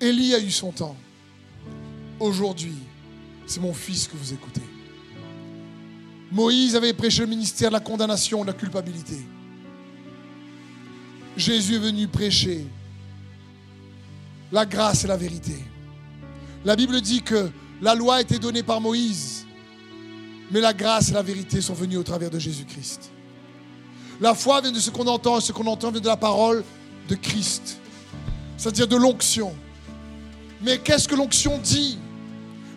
[0.00, 0.96] Élie a eu son temps.
[2.18, 2.76] Aujourd'hui,
[3.46, 4.62] c'est mon fils que vous écoutez.
[6.30, 9.16] Moïse avait prêché le ministère de la condamnation, de la culpabilité.
[11.36, 12.66] Jésus est venu prêcher
[14.52, 15.56] la grâce et la vérité.
[16.64, 19.46] La Bible dit que la loi a été donnée par Moïse,
[20.50, 23.10] mais la grâce et la vérité sont venues au travers de Jésus-Christ.
[24.20, 26.64] La foi vient de ce qu'on entend, et ce qu'on entend vient de la parole
[27.08, 27.78] de Christ,
[28.56, 29.54] c'est-à-dire de l'onction.
[30.60, 31.98] Mais qu'est-ce que l'onction dit?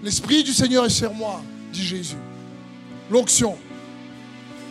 [0.02, 1.42] L'Esprit du Seigneur est sur moi,
[1.74, 2.16] dit Jésus.
[3.10, 3.58] L'onction.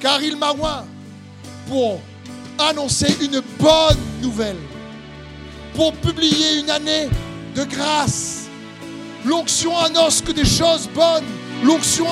[0.00, 0.86] Car il m'a oint
[1.68, 2.00] pour
[2.58, 4.56] annoncer une bonne nouvelle,
[5.74, 7.08] pour publier une année
[7.54, 8.46] de grâce.
[9.24, 11.24] L'onction annonce que des choses bonnes.
[11.62, 12.06] L'onction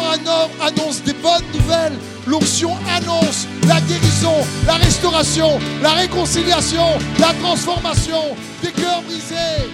[0.60, 1.98] annonce des bonnes nouvelles.
[2.26, 6.86] L'onction annonce la guérison, la restauration, la réconciliation,
[7.18, 9.68] la transformation des cœurs brisés.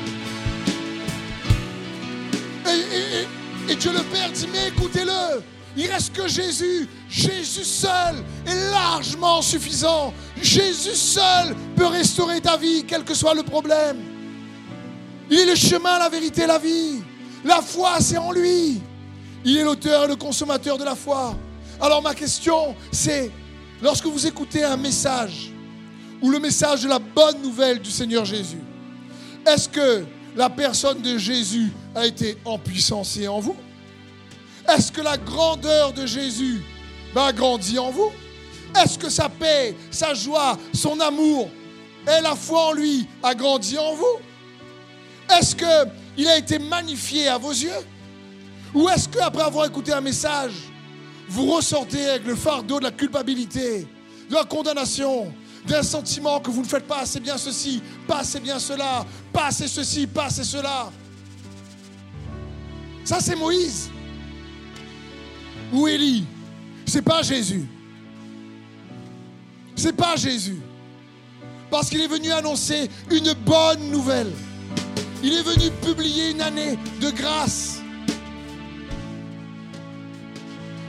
[3.69, 5.43] Et, Dieu le Père dit, mais écoutez-le,
[5.77, 6.89] il reste que Jésus.
[7.09, 10.13] Jésus seul est largement suffisant.
[10.41, 13.99] Jésus seul peut restaurer ta vie, quel que soit le problème.
[15.31, 17.03] Il est le chemin, la vérité, la vie.
[17.45, 18.81] La foi, c'est en lui.
[19.45, 21.37] Il est l'auteur et le consommateur de la foi.
[21.81, 23.31] Alors ma question, c'est,
[23.83, 25.53] lorsque vous écoutez un message,
[26.23, 28.63] ou le message de la bonne nouvelle du Seigneur Jésus,
[29.47, 33.57] est-ce que la personne de Jésus a été en puissance et en vous?
[34.69, 36.63] Est-ce que la grandeur de Jésus
[37.15, 38.11] a grandi en vous?
[38.83, 41.49] Est-ce que sa paix, sa joie, son amour
[42.07, 44.19] et la foi en lui a grandi en vous?
[45.31, 47.71] Est-ce qu'il a été magnifié à vos yeux?
[48.75, 50.53] Ou est-ce qu'après avoir écouté un message,
[51.29, 53.87] vous ressortez avec le fardeau de la culpabilité,
[54.29, 55.33] de la condamnation,
[55.67, 59.47] d'un sentiment que vous ne faites pas assez bien ceci, pas assez bien cela, pas
[59.47, 60.91] assez ceci, pas assez cela?
[63.05, 63.91] Ça, c'est Moïse.
[65.73, 66.25] Ou Élie.
[66.87, 67.67] C'est pas Jésus.
[69.75, 70.61] C'est pas Jésus.
[71.71, 74.33] Parce qu'il est venu annoncer une bonne nouvelle.
[75.23, 77.81] Il est venu publier une année de grâce.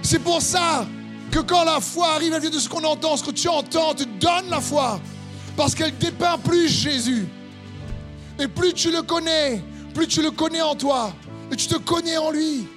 [0.01, 0.85] C'est pour ça
[1.31, 3.93] que quand la foi arrive, elle vient de ce qu'on entend, ce que tu entends
[3.93, 5.01] te donne la foi.
[5.57, 7.27] Parce qu'elle dépeint plus Jésus.
[8.39, 9.61] Et plus tu le connais,
[9.93, 11.11] plus tu le connais en toi.
[11.51, 12.67] Et tu te connais en lui.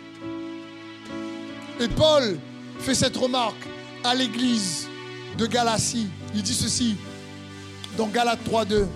[1.81, 2.39] Et Paul
[2.79, 3.67] fait cette remarque
[4.05, 4.87] à l'église
[5.39, 6.09] de Galatie.
[6.35, 6.97] Il dit ceci
[7.97, 8.87] dans Galates 3.2.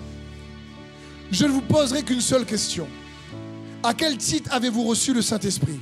[1.31, 2.87] Je ne vous poserai qu'une seule question.
[3.81, 5.79] À quel titre avez-vous reçu le Saint-Esprit?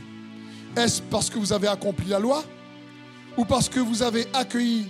[0.77, 2.41] Est-ce parce que vous avez accompli la loi
[3.35, 4.87] ou parce que vous avez accueilli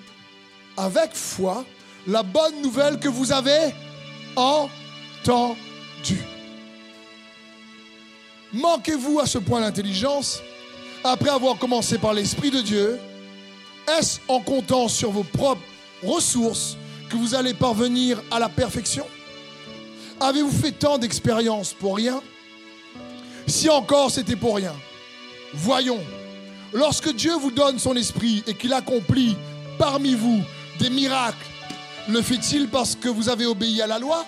[0.78, 1.66] avec foi
[2.06, 3.74] la bonne nouvelle que vous avez
[4.36, 5.58] entendue?
[8.54, 10.44] Manquez-vous à ce point d'intelligence?
[11.04, 13.00] Après avoir commencé par l'Esprit de Dieu
[13.88, 15.62] Est-ce en comptant sur vos propres
[16.04, 16.78] ressources
[17.10, 19.06] que vous allez parvenir à la perfection?
[20.20, 22.22] Avez-vous fait tant d'expériences pour rien?
[23.48, 24.74] Si encore c'était pour rien,
[25.54, 26.00] voyons.
[26.72, 29.36] Lorsque Dieu vous donne son esprit et qu'il accomplit
[29.78, 30.42] parmi vous
[30.80, 31.46] des miracles,
[32.08, 34.26] le fait-il parce que vous avez obéi à la loi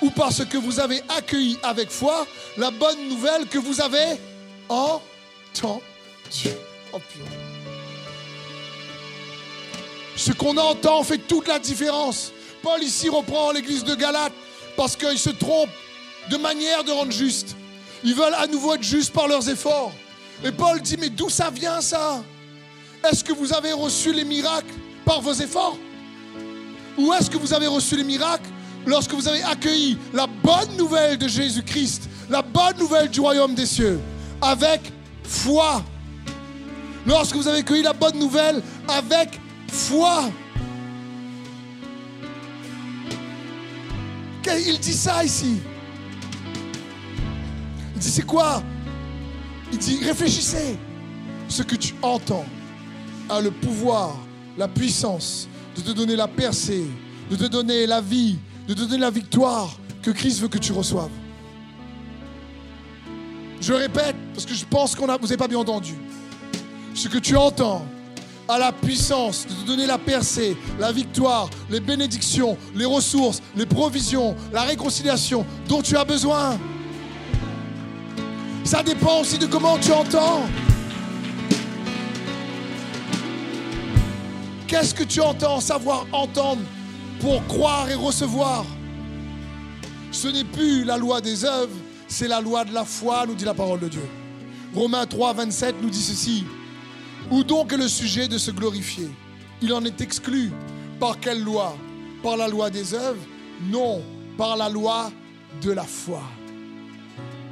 [0.00, 2.26] ou parce que vous avez accueilli avec foi
[2.56, 4.18] la bonne nouvelle que vous avez
[4.68, 5.87] entendue
[6.92, 7.00] Oh.
[10.16, 12.32] Ce qu'on entend fait toute la différence.
[12.62, 14.32] Paul ici reprend l'église de Galate
[14.76, 15.68] parce qu'ils se trompent
[16.30, 17.56] de manière de rendre juste.
[18.04, 19.92] Ils veulent à nouveau être justes par leurs efforts.
[20.44, 22.22] Et Paul dit, mais d'où ça vient ça?
[23.08, 24.74] Est-ce que vous avez reçu les miracles
[25.04, 25.78] par vos efforts?
[26.96, 28.50] Ou est-ce que vous avez reçu les miracles
[28.86, 33.66] lorsque vous avez accueilli la bonne nouvelle de Jésus-Christ, la bonne nouvelle du royaume des
[33.66, 34.00] cieux,
[34.40, 34.80] avec
[35.24, 35.82] foi
[37.08, 40.30] Lorsque vous avez accueilli la bonne nouvelle avec foi.
[44.46, 45.56] Il dit ça ici?
[47.94, 48.62] Il dit c'est quoi?
[49.72, 50.78] Il dit réfléchissez.
[51.48, 52.44] Ce que tu entends
[53.30, 54.14] a le pouvoir,
[54.58, 56.84] la puissance de te donner la percée,
[57.30, 58.36] de te donner la vie,
[58.66, 61.10] de te donner la victoire que Christ veut que tu reçoives.
[63.62, 65.94] Je répète parce que je pense qu'on a, vous n'avez pas bien entendu.
[66.98, 67.86] Ce que tu entends
[68.48, 73.66] a la puissance de te donner la percée, la victoire, les bénédictions, les ressources, les
[73.66, 76.58] provisions, la réconciliation dont tu as besoin.
[78.64, 80.42] Ça dépend aussi de comment tu entends.
[84.66, 86.62] Qu'est-ce que tu entends Savoir entendre
[87.20, 88.64] pour croire et recevoir?
[90.10, 91.76] Ce n'est plus la loi des œuvres,
[92.08, 94.08] c'est la loi de la foi, nous dit la parole de Dieu.
[94.74, 96.44] Romains 3, 27 nous dit ceci.
[97.30, 99.08] Où donc est le sujet de se glorifier?
[99.60, 100.50] Il en est exclu.
[100.98, 101.76] Par quelle loi?
[102.22, 103.20] Par la loi des œuvres?
[103.70, 104.02] Non,
[104.36, 105.10] par la loi
[105.62, 106.22] de la foi.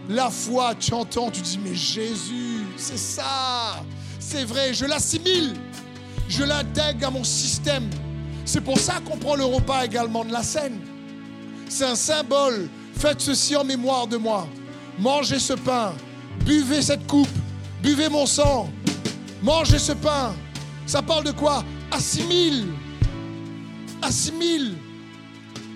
[0.08, 3.84] La foi, tu entends, tu dis, mais Jésus, c'est ça,
[4.20, 5.52] c'est vrai, je l'assimile,
[6.28, 7.88] je l'intègre à mon système.
[8.44, 10.78] C'est pour ça qu'on prend le repas également de la scène.
[11.68, 12.68] C'est un symbole.
[12.96, 14.46] Faites ceci en mémoire de moi.
[14.98, 15.92] Mangez ce pain,
[16.44, 17.28] buvez cette coupe,
[17.82, 18.70] buvez mon sang,
[19.42, 20.34] Mangez ce pain.
[20.86, 21.64] Ça parle de quoi?
[21.90, 22.66] Assimile.
[24.02, 24.76] Assimile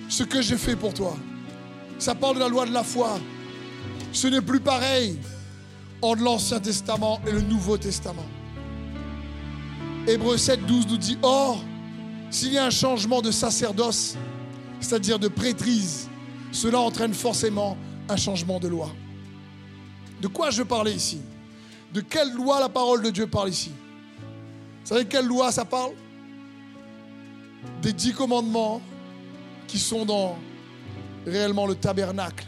[0.08, 1.16] ce que j'ai fait pour toi.
[1.98, 3.18] Ça parle de la loi de la foi.
[4.12, 5.18] Ce n'est plus pareil
[6.02, 8.26] entre l'Ancien Testament et le Nouveau Testament.
[10.06, 11.62] Hébreu 7, 12 nous dit Or,
[12.30, 14.16] s'il y a un changement de sacerdoce,
[14.80, 16.08] c'est-à-dire de prêtrise,
[16.52, 17.76] cela entraîne forcément
[18.08, 18.90] un changement de loi.
[20.20, 21.20] De quoi je parlais ici?
[21.92, 23.70] De quelle loi la parole de Dieu parle ici?
[23.70, 25.92] Vous savez quelle loi ça parle?
[27.82, 28.80] Des dix commandements
[29.66, 30.38] qui sont dans
[31.26, 32.46] réellement le tabernacle.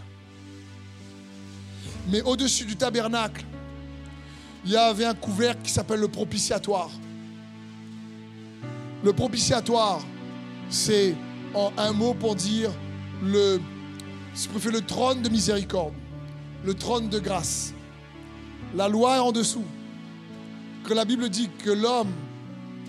[2.08, 3.44] Mais au-dessus du tabernacle,
[4.64, 6.90] il y avait un couvercle qui s'appelle le propitiatoire.
[9.04, 10.00] Le propitiatoire,
[10.70, 11.14] c'est
[11.76, 12.70] un mot pour dire
[13.22, 13.60] le
[14.86, 15.92] trône de miséricorde,
[16.64, 17.74] le trône de grâce.
[18.74, 19.64] La loi est en dessous.
[20.84, 22.12] Que la Bible dit que l'homme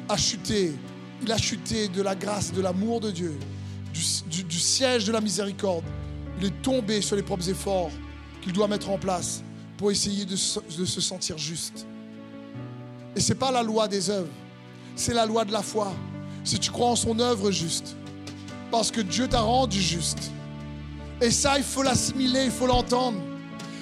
[0.09, 0.73] a chuté.
[1.21, 3.37] Il a chuté de la grâce, de l'amour de Dieu,
[3.93, 5.83] du, siège de la miséricorde.
[6.39, 7.91] Il est tombé sur les propres efforts
[8.41, 9.43] qu'il doit mettre en place
[9.77, 11.85] pour essayer de, de se sentir juste.
[13.15, 14.31] Et ce n'est pas la loi des œuvres,
[14.95, 15.93] c'est la loi de la foi.
[16.43, 17.95] Si tu crois en son œuvre juste,
[18.71, 20.31] parce que Dieu t'a rendu juste.
[21.21, 23.19] Et ça, il faut l'assimiler, il faut l'entendre.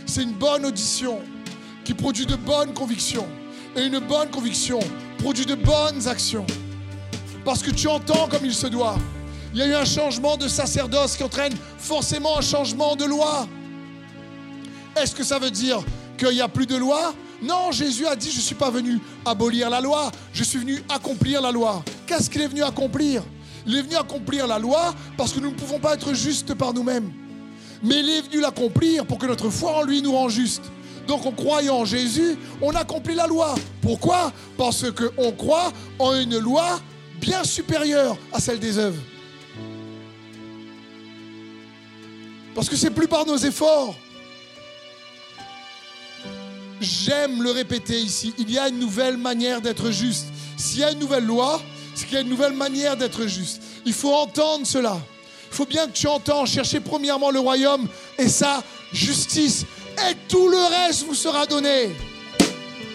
[0.06, 1.20] C'est une bonne audition
[1.84, 3.28] qui produit de bonnes convictions.
[3.76, 4.80] Et une bonne conviction
[5.18, 6.46] produit de bonnes actions.
[7.46, 8.98] Parce que tu entends comme il se doit.
[9.54, 13.48] Il y a eu un changement de sacerdoce qui entraîne forcément un changement de loi.
[14.96, 15.80] Est-ce que ça veut dire
[16.18, 17.14] qu'il n'y a plus de loi?
[17.42, 20.82] Non, Jésus a dit, je ne suis pas venu abolir la loi, je suis venu
[20.90, 21.84] accomplir la loi.
[22.06, 23.24] Qu'est-ce qu'il est venu accomplir?
[23.66, 26.74] Il est venu accomplir la loi parce que nous ne pouvons pas être justes par
[26.74, 27.12] nous-mêmes.
[27.84, 30.72] Mais il est venu l'accomplir pour que notre foi en lui nous rend justes.
[31.08, 33.56] Donc en croyant en Jésus, on accomplit la loi.
[33.82, 34.32] Pourquoi?
[34.58, 36.80] Parce qu'on croit en une loi
[37.20, 39.02] bien supérieure à celle des œuvres.
[42.54, 43.96] Parce que c'est plus par nos efforts.
[46.82, 48.34] J'aime le répéter ici.
[48.38, 50.28] Il y a une nouvelle manière d'être juste.
[50.58, 51.62] S'il y a une nouvelle loi,
[51.96, 53.62] c'est qu'il y a une nouvelle manière d'être juste.
[53.86, 54.98] Il faut entendre cela.
[55.52, 57.88] Il faut bien que tu entends chercher premièrement le royaume
[58.18, 59.66] et sa justice
[60.10, 61.90] et tout le reste vous sera donné.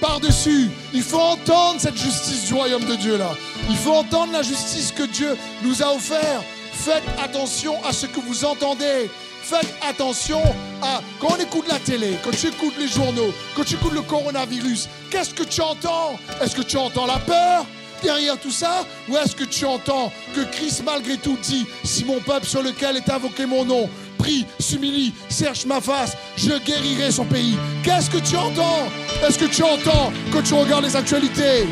[0.01, 3.31] Par-dessus, il faut entendre cette justice du royaume de Dieu là.
[3.71, 6.43] Il faut entendre la justice que Dieu nous a offert.
[6.73, 9.11] Faites attention à ce que vous entendez.
[9.43, 10.43] Faites attention
[10.83, 14.03] à quand on écoute la télé, quand tu écoutes les journaux, quand tu écoutes le
[14.03, 16.19] coronavirus, qu'est-ce que tu entends?
[16.43, 17.65] Est-ce que tu entends la peur
[18.03, 18.85] derrière tout ça?
[19.09, 22.97] Ou est-ce que tu entends que Christ malgré tout dit, si mon peuple sur lequel
[22.97, 27.57] est invoqué mon nom prie, s'humilie, cherche ma face, je guérirai son pays.
[27.83, 28.89] Qu'est-ce que tu entends?
[29.27, 31.67] Est-ce que tu entends quand tu regardes les actualités?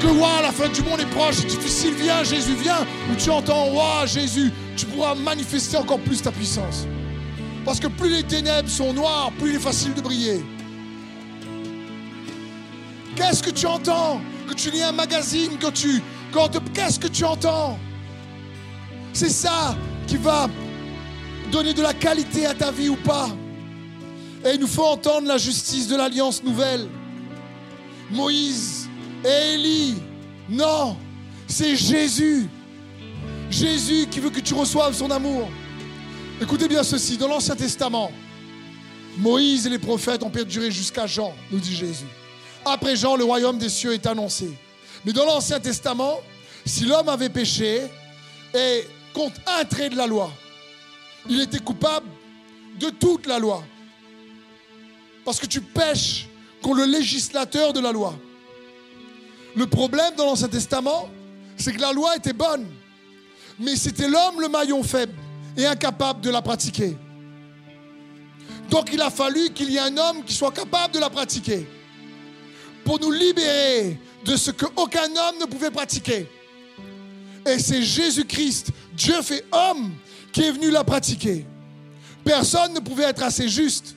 [0.00, 3.28] Que wow, la fin du monde est proche, c'est difficile, viens Jésus, viens, ou tu
[3.30, 6.86] entends, waouh Jésus, tu pourras manifester encore plus ta puissance.
[7.64, 10.42] Parce que plus les ténèbres sont noires, plus il est facile de briller.
[13.14, 14.20] Qu'est-ce que tu entends?
[14.48, 16.02] Que tu lis un magazine, que tu...
[16.72, 17.78] Qu'est-ce que tu entends?
[19.12, 19.76] C'est ça
[20.06, 20.48] qui va
[21.50, 23.28] donner de la qualité à ta vie ou pas.
[24.44, 26.88] Et il nous faut entendre la justice de l'alliance nouvelle.
[28.10, 28.88] Moïse
[29.24, 29.96] et Élie,
[30.48, 30.96] non,
[31.46, 32.48] c'est Jésus.
[33.50, 35.48] Jésus qui veut que tu reçoives son amour.
[36.40, 38.10] Écoutez bien ceci, dans l'Ancien Testament,
[39.18, 42.06] Moïse et les prophètes ont perduré jusqu'à Jean, nous dit Jésus.
[42.64, 44.50] Après Jean, le royaume des cieux est annoncé.
[45.04, 46.20] Mais dans l'Ancien Testament,
[46.64, 47.82] si l'homme avait péché
[48.54, 50.30] et contre un trait de la loi,
[51.28, 52.08] il était coupable
[52.78, 53.62] de toute la loi.
[55.24, 56.28] Parce que tu pêches
[56.62, 58.14] contre le législateur de la loi.
[59.54, 61.08] Le problème dans l'Ancien Testament,
[61.56, 62.66] c'est que la loi était bonne,
[63.58, 65.14] mais c'était l'homme le maillon faible
[65.56, 66.96] et incapable de la pratiquer.
[68.70, 71.66] Donc il a fallu qu'il y ait un homme qui soit capable de la pratiquer
[72.84, 76.26] pour nous libérer de ce qu'aucun homme ne pouvait pratiquer.
[77.46, 79.92] Et c'est Jésus-Christ, Dieu fait homme,
[80.32, 81.44] qui est venu la pratiquer.
[82.24, 83.96] Personne ne pouvait être assez juste.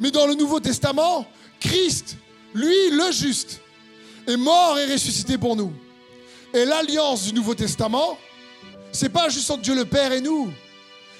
[0.00, 1.26] Mais dans le Nouveau Testament,
[1.60, 2.16] Christ,
[2.54, 3.60] lui, le juste,
[4.26, 5.72] est mort et ressuscité pour nous.
[6.52, 8.18] Et l'alliance du Nouveau Testament,
[8.92, 10.50] c'est pas juste entre Dieu le Père et nous.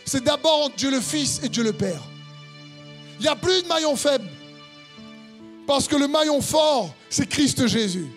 [0.05, 2.03] C'est d'abord entre Dieu le Fils et Dieu le Père.
[3.19, 4.29] Il n'y a plus de maillon faible.
[5.67, 8.09] Parce que le maillon fort, c'est Christ Jésus,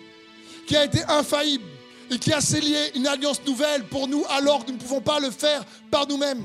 [0.66, 1.64] qui a été infaillible
[2.10, 5.20] et qui a scellé une alliance nouvelle pour nous alors que nous ne pouvons pas
[5.20, 6.42] le faire par nous-mêmes.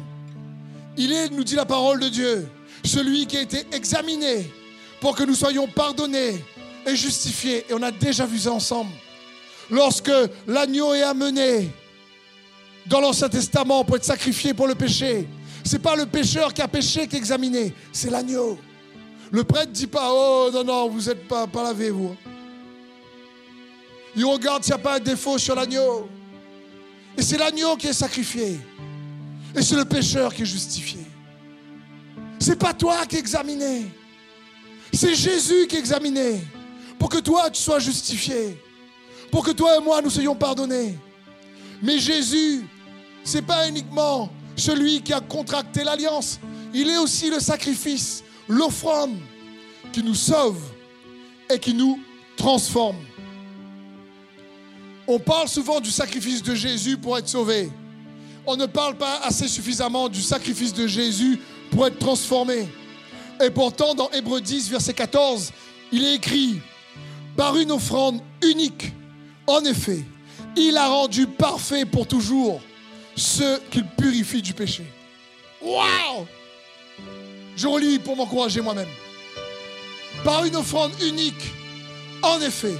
[0.97, 2.47] Il est, nous dit la parole de Dieu,
[2.83, 4.51] celui qui a été examiné
[4.99, 6.43] pour que nous soyons pardonnés
[6.85, 7.65] et justifiés.
[7.69, 8.91] Et on a déjà vu ça ensemble.
[9.69, 10.11] Lorsque
[10.47, 11.69] l'agneau est amené
[12.87, 15.27] dans l'Ancien Testament pour être sacrifié pour le péché,
[15.63, 18.57] ce n'est pas le pécheur qui a péché qui est examiné, c'est l'agneau.
[19.31, 22.15] Le prêtre ne dit pas, oh non, non, vous n'êtes pas, pas lavé, vous.
[24.15, 26.09] Il regarde s'il n'y a pas un défaut sur l'agneau.
[27.17, 28.59] Et c'est l'agneau qui est sacrifié.
[29.55, 31.01] Et c'est le pécheur qui est justifié.
[32.39, 33.85] C'est pas toi qui es examiné.
[34.93, 36.41] C'est Jésus qui est examiné.
[36.97, 38.57] Pour que toi, tu sois justifié.
[39.31, 40.97] Pour que toi et moi, nous soyons pardonnés.
[41.81, 42.65] Mais Jésus,
[43.23, 46.39] c'est pas uniquement celui qui a contracté l'alliance.
[46.73, 49.17] Il est aussi le sacrifice, l'offrande
[49.91, 50.61] qui nous sauve
[51.49, 51.99] et qui nous
[52.35, 52.97] transforme.
[55.11, 57.71] On parle souvent du sacrifice de Jésus pour être sauvé.
[58.45, 61.39] On ne parle pas assez suffisamment du sacrifice de Jésus
[61.71, 62.69] pour être transformé.
[63.43, 65.51] Et pourtant, dans Hébreu 10, verset 14,
[65.91, 66.61] il est écrit,
[67.35, 68.93] par une offrande unique,
[69.47, 70.03] en effet,
[70.55, 72.61] il a rendu parfait pour toujours
[73.15, 74.83] ceux qu'il purifie du péché.
[75.59, 76.27] Waouh
[77.55, 78.87] Je relis pour m'encourager moi-même.
[80.23, 81.51] Par une offrande unique,
[82.21, 82.75] en effet,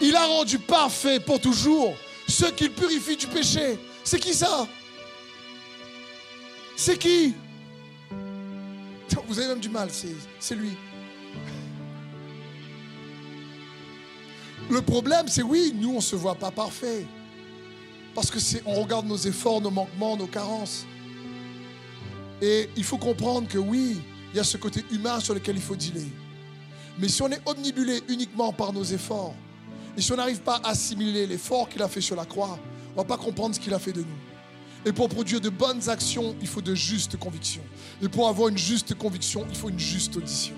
[0.00, 1.94] il a rendu parfait pour toujours
[2.26, 3.78] ceux qu'il purifie du péché.
[4.04, 4.66] C'est qui ça?
[6.76, 7.34] C'est qui?
[9.26, 9.90] Vous avez même du mal,
[10.38, 10.70] c'est lui.
[14.70, 17.06] Le problème, c'est oui, nous, on ne se voit pas parfait.
[18.14, 20.86] Parce que on regarde nos efforts, nos manquements, nos carences.
[22.40, 24.00] Et il faut comprendre que oui,
[24.32, 26.06] il y a ce côté humain sur lequel il faut dealer.
[26.98, 29.34] Mais si on est omnibulé uniquement par nos efforts,
[29.96, 32.58] et si on n'arrive pas à assimiler l'effort qu'il a fait sur la croix,
[32.90, 34.86] on ne va pas comprendre ce qu'il a fait de nous.
[34.86, 37.64] Et pour produire de bonnes actions, il faut de justes convictions.
[38.00, 40.54] Et pour avoir une juste conviction, il faut une juste audition.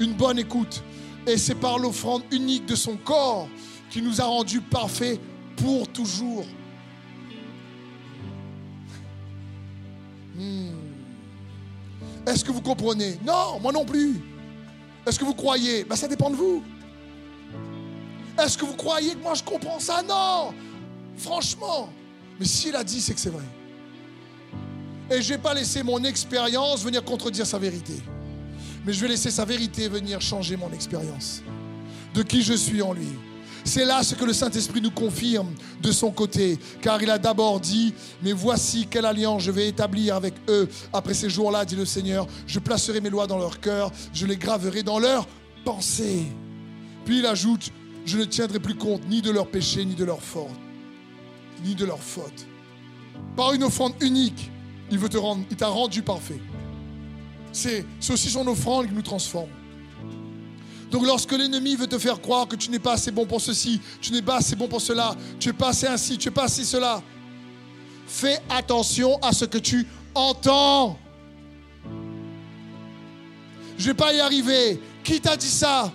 [0.00, 0.82] Une bonne écoute.
[1.26, 3.48] Et c'est par l'offrande unique de son corps
[3.90, 5.20] qui nous a rendus parfaits
[5.56, 6.46] pour toujours.
[10.36, 10.68] Hmm.
[12.26, 13.18] Est-ce que vous comprenez?
[13.26, 14.20] Non, moi non plus.
[15.04, 15.84] Est-ce que vous croyez?
[15.84, 16.62] Ben, Ça dépend de vous.
[18.38, 20.02] Est-ce que vous croyez que moi je comprends ça?
[20.02, 20.54] Non
[21.16, 21.90] Franchement.
[22.38, 23.44] Mais s'il a dit, c'est que c'est vrai.
[25.10, 27.94] Et je ne vais pas laisser mon expérience venir contredire sa vérité.
[28.86, 31.42] Mais je vais laisser sa vérité venir changer mon expérience.
[32.14, 33.08] De qui je suis en lui.
[33.64, 37.60] C'est là ce que le Saint-Esprit nous confirme de son côté, car il a d'abord
[37.60, 40.68] dit, mais voici quelle alliance je vais établir avec eux.
[40.92, 44.36] Après ces jours-là, dit le Seigneur, je placerai mes lois dans leur cœur, je les
[44.36, 45.26] graverai dans leur
[45.64, 46.22] pensée.
[47.04, 47.70] Puis il ajoute,
[48.06, 50.48] je ne tiendrai plus compte ni de leurs péchés, ni de leurs fautes,
[51.64, 52.46] ni de leurs fautes.
[53.36, 54.50] Par une offrande unique,
[54.90, 56.40] il veut te rendre, il t'a rendu parfait.
[57.52, 59.50] C'est aussi son offrande qui nous transforme.
[60.90, 63.80] Donc lorsque l'ennemi veut te faire croire que tu n'es pas assez bon pour ceci,
[64.00, 66.44] tu n'es pas assez bon pour cela, tu n'es pas assez ainsi, tu n'es pas
[66.44, 67.02] assez cela,
[68.06, 70.98] fais attention à ce que tu entends.
[73.76, 74.80] Je ne vais pas y arriver.
[75.04, 75.92] Qui t'a dit ça?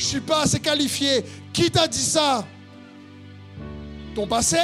[0.00, 1.22] Je ne suis pas assez qualifié.
[1.52, 2.46] Qui t'a dit ça?
[4.14, 4.56] Ton passé?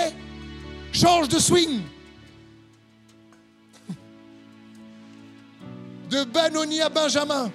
[0.91, 1.83] Change de swing.
[6.09, 7.53] De Benoni à Benjamin.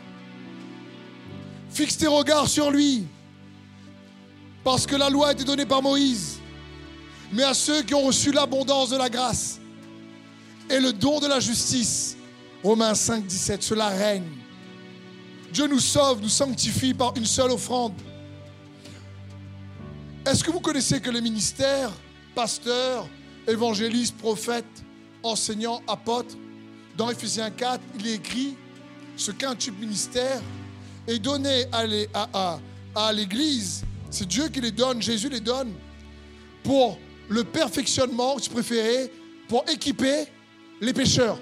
[1.71, 3.07] Fixe tes regards sur lui.
[4.63, 6.37] Parce que la loi a été donnée par Moïse.
[7.33, 9.59] Mais à ceux qui ont reçu l'abondance de la grâce
[10.69, 12.15] et le don de la justice,
[12.63, 14.40] Romains 5, 17, cela règne.
[15.51, 17.93] Dieu nous sauve, nous sanctifie par une seule offrande.
[20.25, 21.91] Est-ce que vous connaissez que le ministère,
[22.33, 23.07] pasteur,
[23.47, 24.65] évangéliste, prophète,
[25.23, 26.35] enseignant, apôtre,
[26.95, 28.55] dans Ephésiens 4, il est écrit
[29.17, 30.41] ce quintuple ministère
[31.07, 33.83] est donné à l'Église.
[34.09, 35.73] C'est Dieu qui les donne, Jésus les donne
[36.63, 36.97] pour
[37.29, 39.11] le perfectionnement, si préférez,
[39.47, 40.25] pour équiper
[40.79, 41.39] les pécheurs.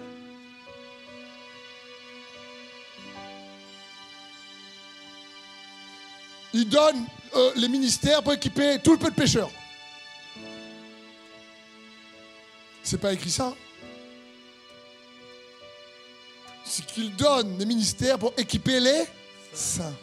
[6.53, 9.51] Il donne euh, les ministères pour équiper tout le peu de pécheurs.
[12.83, 13.53] C'est pas écrit ça.
[16.63, 19.05] C'est qu'il donne les ministères pour équiper les
[19.53, 19.95] saints.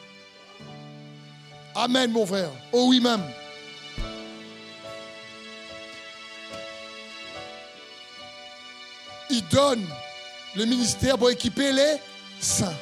[1.74, 2.51] Amen, mon frère.
[2.72, 3.22] Oh oui, même.
[9.30, 9.84] Il donne
[10.55, 11.97] le ministère pour équiper les
[12.40, 12.74] saints.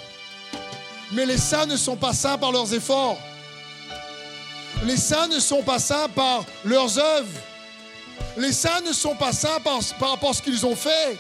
[1.13, 3.19] Mais les saints ne sont pas saints par leurs efforts.
[4.85, 7.41] Les saints ne sont pas saints par leurs œuvres.
[8.37, 9.81] Les saints ne sont pas saints par,
[10.11, 11.19] rapport à ce qu'ils ont fait.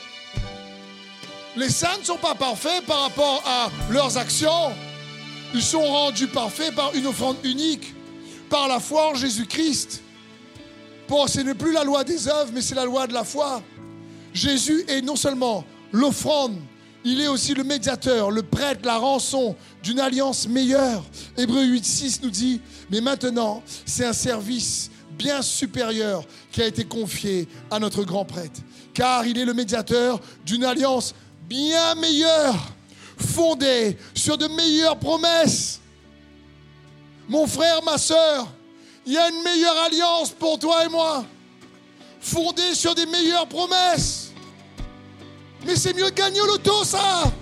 [1.57, 4.73] Les saints ne sont pas parfaits par rapport à leurs actions.
[5.55, 7.95] Ils sont rendus parfaits par une offrande unique,
[8.51, 10.03] par la foi en Jésus-Christ.
[11.09, 13.63] Bon, ce n'est plus la loi des œuvres, mais c'est la loi de la foi.
[14.35, 16.59] Jésus est non seulement l'offrande,
[17.05, 21.05] il est aussi le médiateur, le prêtre, la rançon d'une alliance meilleure.
[21.37, 26.85] Hébreu 8, 6 nous dit, mais maintenant, c'est un service bien supérieur qui a été
[26.85, 28.61] confié à notre grand prêtre,
[28.95, 31.15] car il est le médiateur d'une alliance
[31.49, 32.57] bien meilleure,
[33.19, 35.81] fondée sur de meilleures promesses.
[37.29, 38.49] Mon frère, ma soeur,
[39.07, 41.25] il y a une meilleure alliance pour toi et moi,
[42.21, 44.24] fondée sur des meilleures promesses.
[45.65, 47.33] Mais c'est mieux gagner au loto, ça.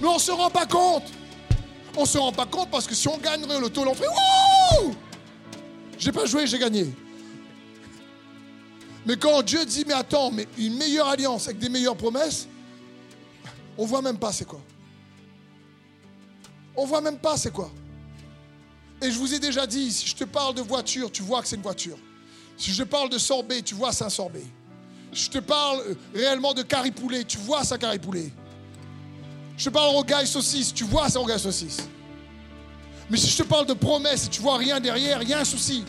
[0.00, 1.04] Mais on ne se rend pas compte.
[1.96, 4.08] On ne se rend pas compte parce que si on gagnerait au loto, on ferait
[4.08, 4.94] Wouh
[5.98, 6.86] J'ai pas joué, j'ai gagné.
[9.04, 12.46] Mais quand Dieu dit, mais attends, mais une meilleure alliance avec des meilleures promesses,
[13.76, 14.60] on voit même pas c'est quoi.
[16.76, 17.70] On voit même pas c'est quoi.
[19.02, 21.48] Et je vous ai déjà dit, si je te parle de voiture, tu vois que
[21.48, 21.98] c'est une voiture.
[22.56, 24.44] Si je parle de sorbet, tu vois c'est un sorbet.
[25.12, 28.30] Je te parle réellement de caripoulet, tu vois ça caripoulet.
[29.56, 31.88] Je te parle rogaille saucisse, tu vois ça rogaille saucisse?
[33.10, 35.40] Mais si je te parle de promesse et tu vois rien derrière, il y a
[35.40, 35.84] un souci.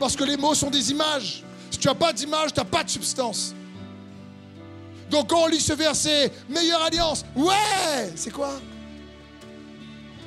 [0.00, 1.44] Parce que les mots sont des images.
[1.70, 3.54] Si tu n'as pas d'image, tu n'as pas de substance.
[5.08, 8.60] Donc quand on lit ce verset, meilleure alliance, ouais, c'est quoi?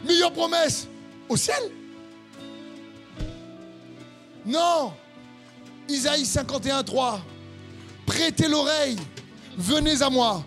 [0.08, 0.88] Meilleure promesse
[1.28, 1.72] au ciel?
[4.46, 4.94] Non
[5.90, 7.22] Isaïe 51, 3.
[8.06, 8.98] Prêtez l'oreille,
[9.58, 10.44] venez à moi,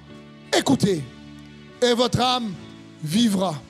[0.57, 1.03] écoutez,
[1.83, 2.53] et votre âme
[3.03, 3.61] vivra.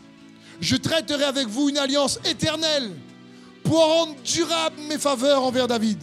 [0.61, 2.91] Je traiterai avec vous une alliance éternelle
[3.63, 5.99] pour rendre durable mes faveurs envers David.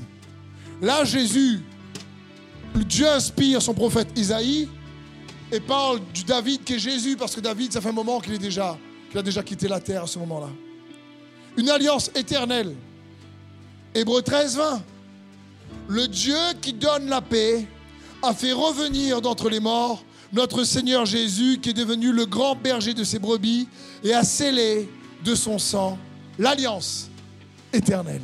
[0.81, 1.61] Là, Jésus,
[2.75, 4.69] Dieu inspire son prophète Isaïe
[5.51, 8.33] et parle du David qui est Jésus, parce que David, ça fait un moment qu'il
[8.35, 10.49] a déjà quitté la terre à ce moment-là.
[11.57, 12.75] Une alliance éternelle.
[13.93, 14.83] Hébreu 13, 20.
[15.87, 17.65] Le Dieu qui donne la paix
[18.25, 20.03] a fait revenir d'entre les morts
[20.33, 23.67] notre Seigneur Jésus qui est devenu le grand berger de ses brebis
[24.03, 24.89] et a scellé
[25.23, 25.97] de son sang
[26.37, 27.09] l'alliance
[27.71, 28.21] éternelle.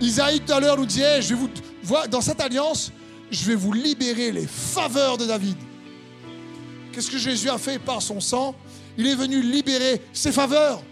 [0.00, 1.50] Isaïe tout à l'heure nous disait, je vais vous
[2.10, 2.90] dans cette alliance,
[3.30, 5.56] je vais vous libérer les faveurs de David.
[6.92, 8.54] Qu'est-ce que Jésus a fait par son sang?
[8.98, 10.82] Il est venu libérer ses faveurs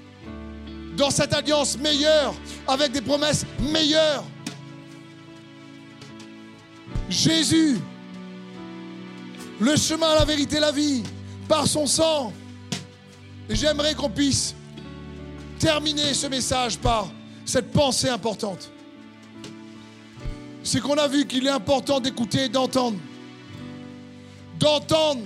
[0.96, 2.34] dans cette alliance meilleure,
[2.68, 4.24] avec des promesses meilleures.
[7.08, 7.78] Jésus,
[9.60, 11.02] le chemin, la vérité, la vie,
[11.48, 12.32] par son sang.
[13.48, 14.54] Et j'aimerais qu'on puisse
[15.58, 17.08] terminer ce message par
[17.44, 18.70] cette pensée importante.
[20.62, 22.96] C'est qu'on a vu qu'il est important d'écouter et d'entendre.
[24.58, 25.22] D'entendre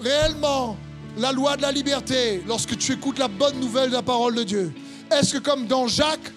[0.00, 0.76] réellement
[1.18, 4.44] la loi de la liberté lorsque tu écoutes la bonne nouvelle de la parole de
[4.44, 4.72] Dieu
[5.10, 6.32] Est-ce que comme dans Jacques,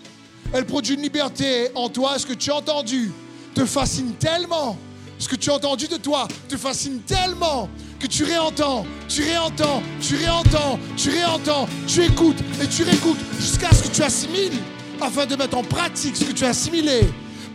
[0.51, 2.15] elle produit une liberté en toi?
[2.15, 3.11] Est-ce que tu as entendu
[3.53, 4.77] te fascine tellement
[5.19, 9.81] Ce que tu as entendu de toi te fascine tellement que tu réentends, tu réentends,
[10.01, 14.59] tu réentends, tu réentends, tu écoutes et tu réécoutes jusqu'à ce que tu assimiles
[14.99, 17.01] afin de mettre en pratique ce que tu as assimilé.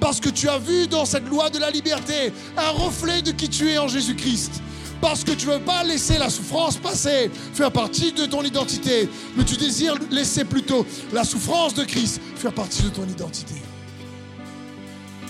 [0.01, 3.49] Parce que tu as vu dans cette loi de la liberté un reflet de qui
[3.49, 4.63] tu es en Jésus-Christ.
[5.01, 9.09] Parce que tu ne veux pas laisser la souffrance passer, faire partie de ton identité,
[9.37, 13.55] mais tu désires laisser plutôt la souffrance de Christ faire partie de ton identité.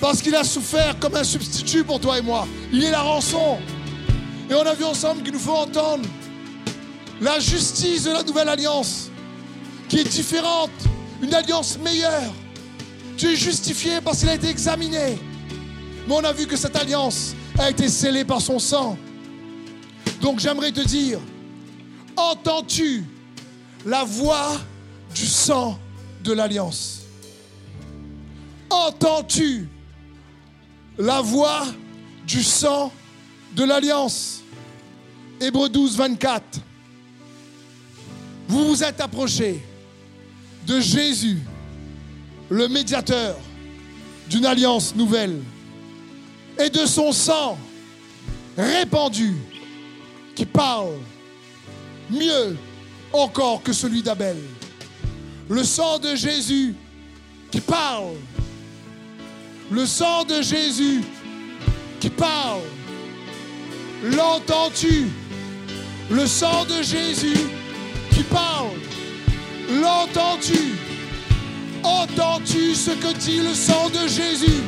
[0.01, 2.47] Parce qu'il a souffert comme un substitut pour toi et moi.
[2.73, 3.59] Il est la rançon.
[4.49, 6.05] Et on a vu ensemble qu'il nous faut entendre
[7.21, 9.11] la justice de la nouvelle alliance,
[9.89, 10.71] qui est différente,
[11.21, 12.33] une alliance meilleure.
[13.17, 15.19] Tu es justifié parce qu'il a été examiné.
[16.07, 18.97] Mais on a vu que cette alliance a été scellée par son sang.
[20.21, 21.19] Donc j'aimerais te dire,
[22.17, 23.05] entends-tu
[23.85, 24.53] la voix
[25.15, 25.79] du sang
[26.23, 27.01] de l'alliance?
[28.71, 29.69] Entends-tu
[30.99, 31.65] la voix
[32.27, 32.93] du sang
[33.55, 34.43] de l'alliance
[35.41, 36.61] Hébreu 12, 24.
[38.49, 39.63] Vous vous êtes approchés
[40.67, 41.39] de Jésus,
[42.51, 43.37] le médiateur
[44.29, 45.41] d'une alliance nouvelle,
[46.59, 47.57] et de son sang
[48.57, 49.37] répandu
[50.35, 50.95] qui parle
[52.11, 52.57] mieux
[53.13, 54.37] encore que celui d'Abel.
[55.49, 56.75] Le sang de Jésus
[57.51, 58.15] qui parle.
[59.71, 61.03] Le sang de Jésus
[62.01, 62.63] qui parle.
[64.03, 65.09] L'entends-tu?
[66.11, 67.37] Le sang de Jésus
[68.11, 68.71] qui parle.
[69.71, 70.75] L'entends-tu?
[71.83, 74.63] Entends-tu ce que dit le sang de Jésus?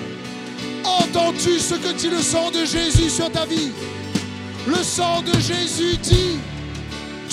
[0.84, 3.72] Entends-tu ce que dit le sang de Jésus sur ta vie?
[4.66, 6.38] Le sang de Jésus dit,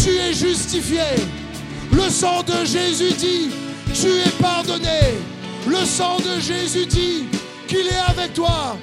[0.01, 1.01] tu es justifié.
[1.91, 3.49] Le sang de Jésus dit,
[3.93, 5.19] tu es pardonné.
[5.67, 7.25] Le sang de Jésus dit
[7.67, 8.77] qu'il est avec toi.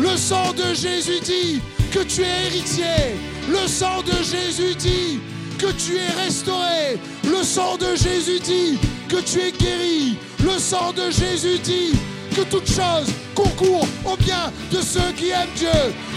[0.00, 1.60] Le sang de Jésus dit
[1.92, 3.14] que tu es héritier.
[3.48, 5.20] Le sang de Jésus dit
[5.58, 6.98] que tu es restauré.
[7.24, 8.78] Le sang de Jésus dit
[9.08, 10.16] que tu es guéri.
[10.42, 11.92] Le sang de Jésus dit
[12.34, 15.68] que toute chose concourt au bien de ceux qui aiment Dieu.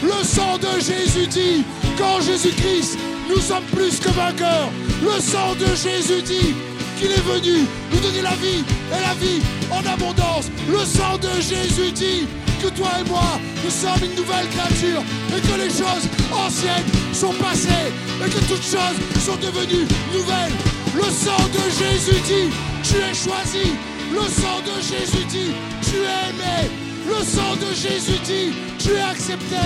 [0.01, 1.63] Le sang de Jésus dit
[1.97, 2.97] qu'en Jésus-Christ,
[3.30, 4.70] nous sommes plus que vainqueurs.
[5.03, 6.55] Le sang de Jésus dit
[6.97, 9.41] qu'il est venu nous donner la vie et la vie
[9.71, 10.49] en abondance.
[10.69, 12.27] Le sang de Jésus dit
[12.61, 15.03] que toi et moi, nous sommes une nouvelle créature
[15.35, 17.91] et que les choses anciennes sont passées
[18.23, 20.55] et que toutes choses sont devenues nouvelles.
[20.95, 22.49] Le sang de Jésus dit,
[22.83, 23.75] tu es choisi.
[24.13, 26.69] Le sang de Jésus dit, tu es aimé.
[27.07, 29.65] Le sang de Jésus dit, tu es accepté.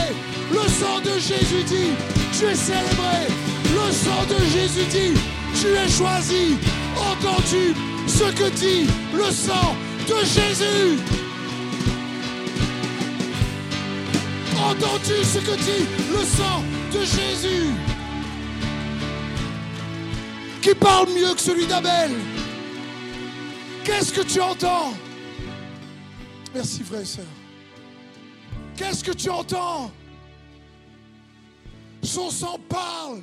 [0.51, 1.93] Le sang de Jésus dit,
[2.37, 3.27] tu es célébré.
[3.75, 5.19] Le sang de Jésus dit,
[5.59, 6.57] tu es choisi.
[6.97, 7.73] Entends-tu
[8.07, 9.75] ce que dit le sang
[10.07, 10.99] de Jésus?
[14.57, 17.73] Entends-tu ce que dit le sang de Jésus?
[20.61, 22.11] Qui parle mieux que celui d'Abel?
[23.85, 24.93] Qu'est-ce que tu entends?
[26.53, 27.25] Merci frère et sœur.
[28.75, 29.91] Qu'est-ce que tu entends?
[32.01, 33.21] Son sang parle.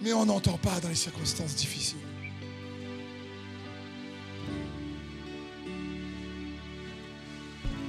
[0.00, 1.98] Mais on n'entend pas dans les circonstances difficiles.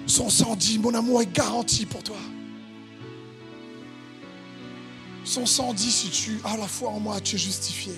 [0.07, 2.17] Son sang dit, mon amour est garanti pour toi.
[5.23, 7.93] Son sang dit, si tu as la foi en moi, tu es justifié.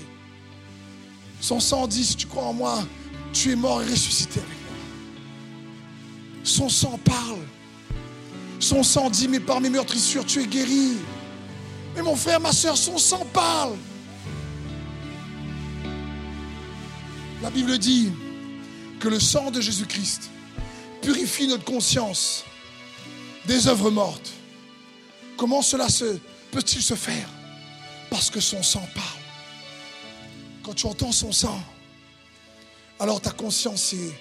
[1.39, 2.84] Son sang dit, si tu crois en moi,
[3.32, 4.78] tu es mort et ressuscité avec moi.
[6.43, 7.39] Son sang parle.
[8.59, 10.97] Son sang dit, mais par mes meurtrissures, tu es guéri.
[11.95, 13.78] Mais mon frère, ma soeur, son sang parle.
[17.42, 18.12] La Bible dit
[19.00, 20.30] que le sang de Jésus-Christ
[21.02, 22.44] purifie notre conscience
[23.48, 24.32] des œuvres mortes.
[25.38, 25.88] Comment cela
[26.52, 27.28] peut-il se faire?
[28.12, 29.08] Parce que son sang parle.
[30.62, 31.60] Quand tu entends son sang,
[33.00, 34.14] alors ta conscience est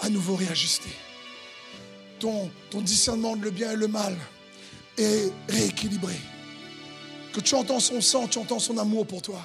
[0.00, 0.90] à nouveau réajustée.
[2.18, 4.16] Ton, ton discernement de le bien et le mal
[4.98, 6.16] est rééquilibré.
[7.32, 9.40] Que tu entends son sang, tu entends son amour pour toi.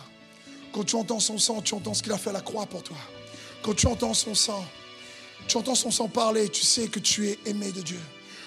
[0.74, 2.82] Quand tu entends son sang, tu entends ce qu'il a fait à la croix pour
[2.82, 2.98] toi.
[3.62, 4.66] Quand tu entends son sang,
[5.48, 8.00] tu entends son sang parler, tu sais que tu es aimé de Dieu.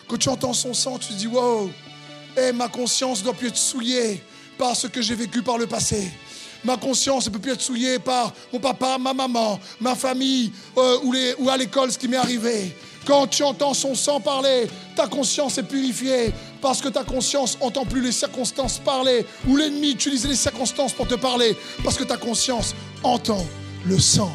[0.08, 1.70] Quand tu entends son sang, tu te dis, wow,
[2.36, 4.22] et ma conscience ne doit plus être souillée
[4.56, 6.10] par ce que j'ai vécu par le passé.
[6.64, 10.98] Ma conscience ne peut plus être souillée par mon papa, ma maman, ma famille euh,
[11.38, 12.74] ou à l'école ce qui m'est arrivé.
[13.04, 16.32] Quand tu entends son sang parler, ta conscience est purifiée.
[16.60, 21.08] Parce que ta conscience entend plus les circonstances parler, ou l'ennemi utilise les circonstances pour
[21.08, 21.56] te parler.
[21.82, 23.44] Parce que ta conscience entend
[23.84, 24.32] le sang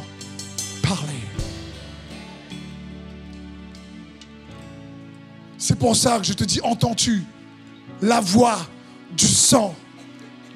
[5.67, 7.23] C'est pour ça que je te dis, entends-tu
[8.01, 8.57] la voix
[9.17, 9.75] du sang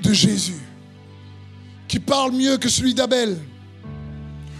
[0.02, 0.62] de Jésus
[1.88, 3.38] qui parle mieux que celui d'Abel?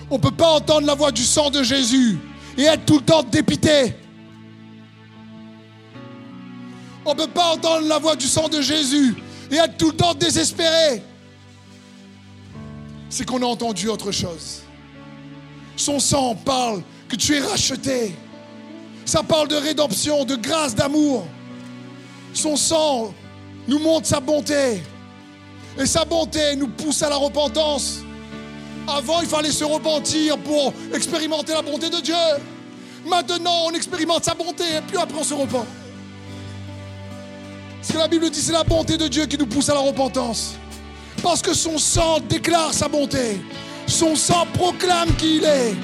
[0.10, 2.18] On ne peut pas entendre la voix du sang de Jésus
[2.58, 3.96] et être tout le temps dépité.
[7.06, 9.16] On ne peut pas entendre la voix du sang de Jésus
[9.50, 11.02] et être tout le temps désespéré.
[13.10, 14.64] C'est qu'on a entendu autre chose.
[15.82, 18.14] Son sang parle que tu es racheté.
[19.04, 21.26] Ça parle de rédemption, de grâce, d'amour.
[22.36, 23.12] Son sang
[23.68, 24.84] nous montre sa bonté.
[25.80, 28.02] Et sa bonté nous pousse à la repentance.
[28.88, 32.14] Avant, il fallait se repentir pour expérimenter la bonté de Dieu.
[33.08, 35.66] Maintenant, on expérimente sa bonté et puis après, on se repent.
[37.82, 39.80] Ce que la Bible dit, c'est la bonté de Dieu qui nous pousse à la
[39.80, 40.54] repentance.
[41.24, 43.42] Parce que son sang déclare sa bonté.
[43.92, 45.76] Son sang proclame qui il est.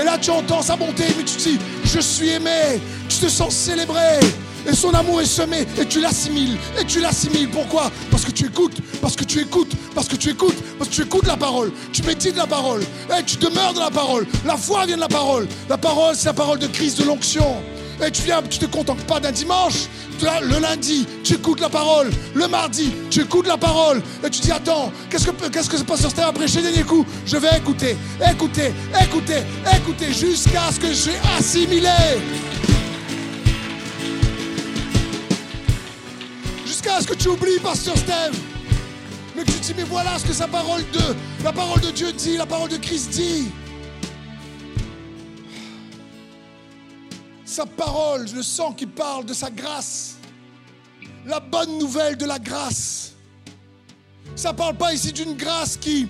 [0.00, 2.80] Et là, tu entends sa bonté, mais tu te dis, je suis aimé.
[3.08, 4.18] Tu te sens célébré.
[4.66, 6.56] Et son amour est semé et tu l'assimiles.
[6.80, 7.50] Et tu l'assimiles.
[7.50, 7.92] Pourquoi?
[8.10, 8.78] Parce que tu écoutes.
[9.02, 9.72] Parce que tu écoutes.
[9.94, 10.56] Parce que tu écoutes.
[10.78, 11.70] Parce que tu écoutes la parole.
[11.92, 12.82] Tu médites la parole.
[13.16, 14.26] Et tu demeures dans la parole.
[14.46, 15.46] La foi vient de la parole.
[15.68, 17.56] La parole, c'est la parole de Christ, de l'onction.
[18.04, 19.88] Et tu viens, tu te contentes pas d'un dimanche.
[20.22, 22.10] Le lundi, tu écoutes la parole.
[22.34, 24.02] Le mardi, tu écoutes la parole.
[24.24, 27.36] Et tu dis, attends, qu'est-ce que, qu'est-ce que pasteur Steve a prêché dernier coup Je
[27.36, 27.96] vais écouter,
[28.30, 28.72] écouter,
[29.02, 29.42] écouter,
[29.76, 31.88] écouter, jusqu'à ce que j'ai assimilé.
[36.66, 38.38] Jusqu'à ce que tu oublies, pasteur Steve.
[39.36, 41.90] Mais que tu te dis, mais voilà ce que sa parole de, la parole de
[41.90, 43.48] Dieu dit, la parole de Christ dit.
[47.50, 50.14] Sa parole, le sang qui parle de sa grâce.
[51.26, 53.10] La bonne nouvelle de la grâce.
[54.36, 56.06] Ça ne parle pas ici d'une grâce qui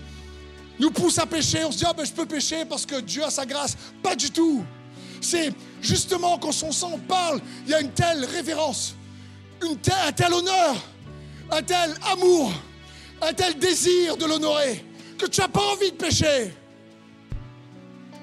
[0.78, 1.64] nous pousse à pécher.
[1.64, 3.74] On se dit, ah ben je peux pécher parce que Dieu a sa grâce.
[4.02, 4.62] Pas du tout.
[5.22, 8.94] C'est justement quand son sang parle, il y a une telle révérence,
[9.62, 10.76] une un tel honneur,
[11.50, 12.52] un tel amour,
[13.22, 14.84] un tel désir de l'honorer,
[15.16, 16.54] que tu n'as pas envie de pécher.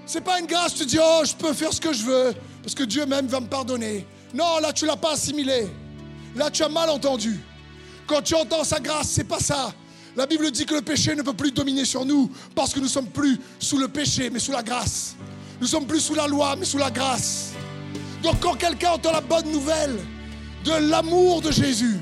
[0.05, 2.35] C'est pas une grâce, tu dis, oh, je peux faire ce que je veux
[2.67, 4.05] parce que Dieu même va me pardonner.
[4.33, 5.69] Non, là tu l'as pas assimilé.
[6.35, 7.39] Là tu as mal entendu.
[8.05, 9.73] Quand tu entends sa grâce, c'est pas ça.
[10.17, 12.89] La Bible dit que le péché ne peut plus dominer sur nous parce que nous
[12.89, 15.15] sommes plus sous le péché, mais sous la grâce.
[15.61, 17.53] Nous sommes plus sous la loi, mais sous la grâce.
[18.21, 19.97] Donc quand quelqu'un entend la bonne nouvelle
[20.65, 21.97] de l'amour de Jésus,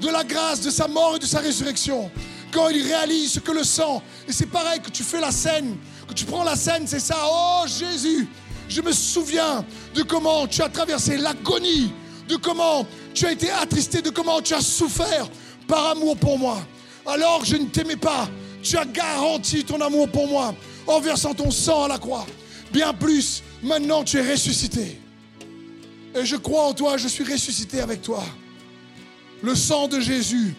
[0.00, 2.10] de la grâce, de sa mort et de sa résurrection,
[2.52, 5.76] quand il réalise que le sang, et c'est pareil que tu fais la scène,
[6.08, 8.26] que tu prends la scène, c'est ça, oh Jésus,
[8.68, 9.64] je me souviens
[9.94, 11.92] de comment tu as traversé l'agonie,
[12.28, 15.28] de comment tu as été attristé, de comment tu as souffert
[15.66, 16.58] par amour pour moi.
[17.06, 18.28] Alors je ne t'aimais pas,
[18.62, 20.54] tu as garanti ton amour pour moi
[20.86, 22.26] en versant ton sang à la croix.
[22.72, 25.00] Bien plus, maintenant tu es ressuscité.
[26.14, 28.24] Et je crois en toi, je suis ressuscité avec toi.
[29.42, 30.54] Le sang de Jésus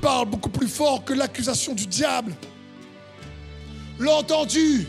[0.00, 2.34] parle beaucoup plus fort que l'accusation du diable.
[3.98, 4.86] L'entendu,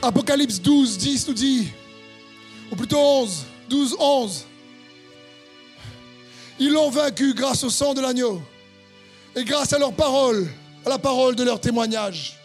[0.00, 1.68] Apocalypse 12, 10 nous dit,
[2.70, 4.44] ou plutôt 11, 12, 11,
[6.60, 8.40] ils l'ont vaincu grâce au sang de l'agneau
[9.34, 10.48] et grâce à leur parole,
[10.86, 12.36] à la parole de leur témoignage.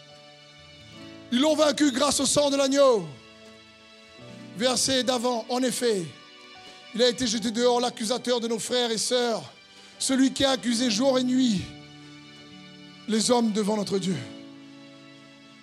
[1.30, 3.06] Ils l'ont vaincu grâce au sang de l'agneau.
[4.56, 6.04] Verset d'avant, en effet,
[6.94, 9.42] il a été jeté dehors l'accusateur de nos frères et sœurs,
[9.98, 11.62] celui qui a accusé jour et nuit
[13.08, 14.16] les hommes devant notre Dieu.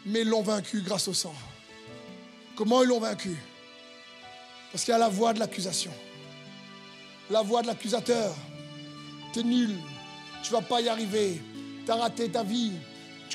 [0.05, 1.33] Mais ils l'ont vaincu grâce au sang.
[2.61, 3.35] Comment ils l'ont vaincu?
[4.71, 5.91] Parce qu'il y a la voix de l'accusation.
[7.31, 8.35] La voix de l'accusateur.
[9.33, 9.75] Tu es nul.
[10.43, 11.41] Tu ne vas pas y arriver.
[11.83, 12.73] Tu as raté ta vie.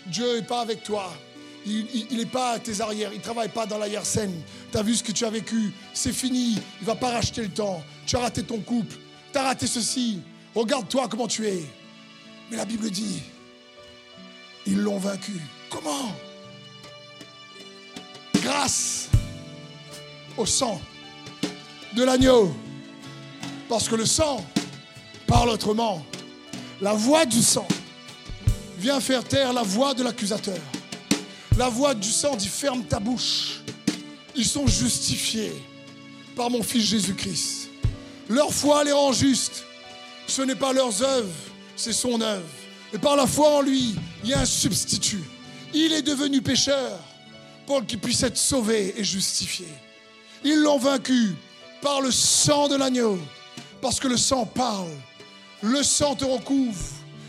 [0.07, 1.13] Dieu n'est pas avec toi.
[1.67, 3.11] Il n'est pas à tes arrières.
[3.13, 4.45] Il ne travaille pas dans l'arrière-scène.
[4.71, 5.73] Tu as vu ce que tu as vécu?
[5.93, 6.53] C'est fini.
[6.53, 7.83] Il ne va pas racheter le temps.
[8.07, 8.95] Tu as raté ton couple.
[9.33, 10.21] Tu as raté ceci.
[10.55, 11.65] Regarde-toi comment tu es.
[12.49, 13.25] Mais la Bible dit,
[14.67, 15.41] ils l'ont vaincu.
[15.69, 16.15] Comment?
[18.41, 19.09] Grâce
[20.37, 20.81] au sang
[21.95, 22.55] de l'agneau.
[23.69, 24.45] Parce que le sang
[25.27, 26.05] parle autrement.
[26.81, 27.67] La voix du sang
[28.79, 30.59] vient faire taire la voix de l'accusateur.
[31.57, 33.63] La voix du sang dit ferme ta bouche.
[34.35, 35.53] Ils sont justifiés
[36.37, 37.71] par mon Fils Jésus-Christ.
[38.29, 39.65] Leur foi les rend justes.
[40.27, 41.33] Ce n'est pas leurs œuvres,
[41.77, 42.45] c'est son œuvre.
[42.93, 45.23] Et par la foi en lui, il y a un substitut.
[45.73, 46.99] Il est devenu pécheur
[47.67, 49.67] pour qu'il puisse être sauvé et justifié.
[50.45, 51.35] Ils l'ont vaincu
[51.83, 53.19] par le sang de l'agneau,
[53.81, 54.91] Parce que le sang parle.
[55.63, 56.79] Le sang te recouvre.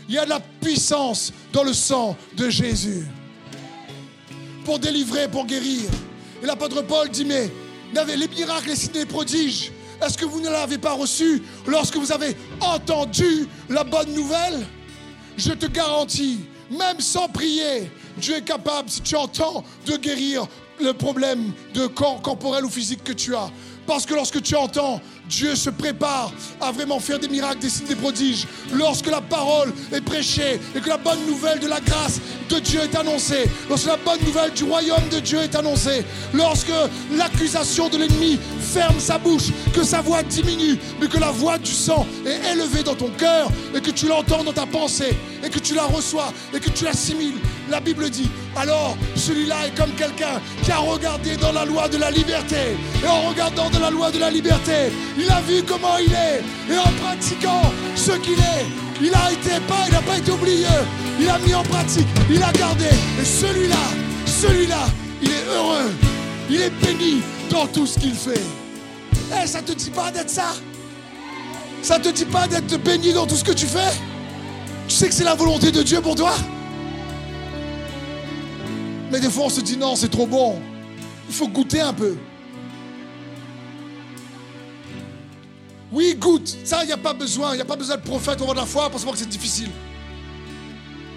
[0.08, 3.06] Il y a de la puissance dans le sang de Jésus.
[4.64, 5.90] Pour délivrer, pour guérir.
[6.42, 7.50] Et l'apôtre Paul dit, mais
[7.94, 12.12] les miracles, les signes, les prodiges, est-ce que vous ne l'avez pas reçu lorsque vous
[12.12, 14.66] avez entendu la bonne nouvelle?
[15.36, 16.40] Je te garantis,
[16.70, 20.46] même sans prier, Dieu est capable, si tu entends, de guérir
[20.80, 23.50] le problème de corps corporel ou physique que tu as.
[23.86, 27.86] Parce que lorsque tu entends, Dieu se prépare à vraiment faire des miracles, des signes,
[27.86, 28.46] des prodiges.
[28.72, 32.80] Lorsque la parole est prêchée et que la bonne nouvelle de la grâce de Dieu
[32.80, 36.72] est annoncée, lorsque la bonne nouvelle du royaume de Dieu est annoncée, lorsque
[37.16, 41.72] l'accusation de l'ennemi ferme sa bouche, que sa voix diminue, mais que la voix du
[41.72, 45.58] sang est élevée dans ton cœur et que tu l'entends dans ta pensée et que
[45.58, 47.38] tu la reçois et que tu l'assimiles,
[47.70, 51.98] la Bible dit, alors celui-là est comme quelqu'un qui a regardé dans la loi de
[51.98, 52.76] la liberté.
[53.04, 56.42] Et en regardant dans la loi de la liberté, il a vu comment il est.
[56.72, 57.62] Et en pratiquant
[57.96, 58.66] ce qu'il est,
[59.00, 60.66] il a été pas, il n'a pas été oublié.
[61.20, 62.86] Il a mis en pratique, il a gardé.
[63.20, 63.76] Et celui-là,
[64.26, 64.86] celui-là,
[65.20, 65.90] il est heureux.
[66.48, 68.42] Il est béni dans tout ce qu'il fait.
[69.42, 70.54] Eh, ça te dit pas d'être ça?
[71.82, 73.92] Ça te dit pas d'être béni dans tout ce que tu fais?
[74.86, 76.32] Tu sais que c'est la volonté de Dieu pour toi?
[79.10, 80.60] Mais des fois on se dit non, c'est trop bon.
[81.28, 82.16] Il faut goûter un peu.
[85.90, 86.56] Oui, goûte.
[86.64, 87.52] Ça, il n'y a pas besoin.
[87.52, 89.20] Il n'y a pas besoin de prophète au roi de la foi pour savoir que
[89.20, 89.70] c'est difficile.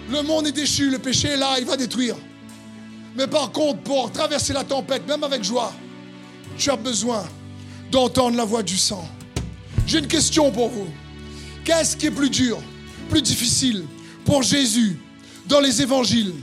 [0.09, 2.15] Le monde est déchu, le péché est là, il va détruire.
[3.15, 5.74] Mais par contre, pour traverser la tempête, même avec joie,
[6.57, 7.26] tu as besoin
[7.91, 9.07] d'entendre la voix du sang.
[9.86, 10.88] J'ai une question pour vous.
[11.63, 12.57] Qu'est-ce qui est plus dur,
[13.09, 13.86] plus difficile
[14.26, 14.97] pour Jésus
[15.47, 16.34] dans les évangiles?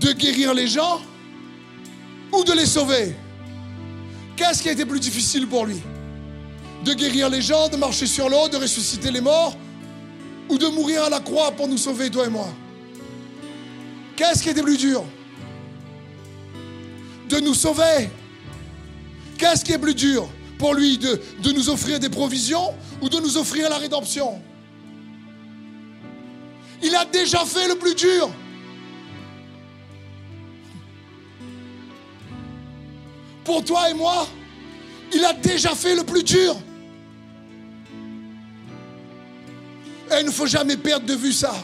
[0.00, 1.00] De guérir les gens
[2.32, 3.14] ou de les sauver?
[4.36, 5.80] Qu'est-ce qui a été plus difficile pour lui?
[6.84, 9.56] De guérir les gens, de marcher sur l'eau, de ressusciter les morts,
[10.48, 12.48] ou de mourir à la croix pour nous sauver, toi et moi
[14.16, 15.02] Qu'est-ce qui était plus dur
[17.28, 18.10] De nous sauver.
[19.38, 20.28] Qu'est-ce qui est plus dur
[20.58, 24.40] pour lui de, de nous offrir des provisions ou de nous offrir la rédemption?
[26.82, 28.30] Il a déjà fait le plus dur.
[33.42, 34.28] Pour toi et moi,
[35.12, 36.56] il a déjà fait le plus dur.
[40.14, 41.54] Et il ne faut jamais perdre de vue ça.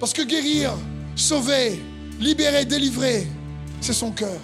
[0.00, 0.72] Parce que guérir,
[1.14, 1.78] sauver,
[2.18, 3.26] libérer, délivrer,
[3.80, 4.40] c'est son cœur.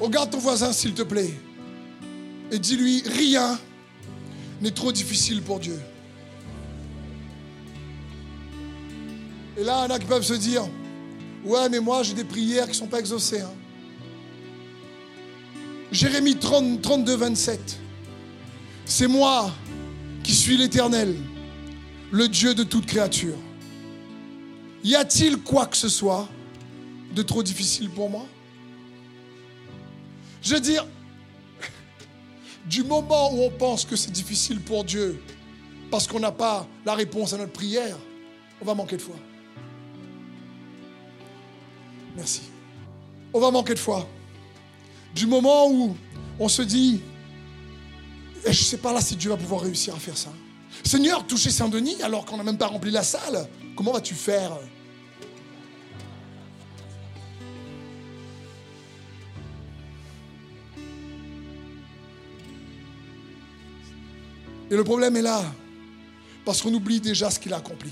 [0.00, 1.32] Regarde ton voisin, s'il te plaît,
[2.50, 3.58] et dis-lui, rien
[4.60, 5.78] n'est trop difficile pour Dieu.
[9.56, 10.62] Et là, il y en a qui peuvent se dire,
[11.44, 13.40] ouais, mais moi, j'ai des prières qui ne sont pas exaucées.
[13.40, 13.52] Hein.
[15.90, 17.77] Jérémie 30, 32, 27.
[18.90, 19.50] C'est moi
[20.24, 21.14] qui suis l'Éternel,
[22.10, 23.36] le Dieu de toute créature.
[24.82, 26.26] Y a-t-il quoi que ce soit
[27.14, 28.24] de trop difficile pour moi?
[30.40, 30.86] Je veux dire,
[32.64, 35.22] du moment où on pense que c'est difficile pour Dieu,
[35.90, 37.98] parce qu'on n'a pas la réponse à notre prière,
[38.58, 39.16] on va manquer de foi.
[42.16, 42.40] Merci.
[43.34, 44.08] On va manquer de foi.
[45.14, 45.94] Du moment où
[46.40, 47.02] on se dit,
[48.44, 50.30] et je ne sais pas là si Dieu va pouvoir réussir à faire ça.
[50.84, 54.52] Seigneur, toucher Saint-Denis alors qu'on n'a même pas rempli la salle, comment vas-tu faire?
[64.70, 65.42] Et le problème est là,
[66.44, 67.90] parce qu'on oublie déjà ce qu'il a accompli.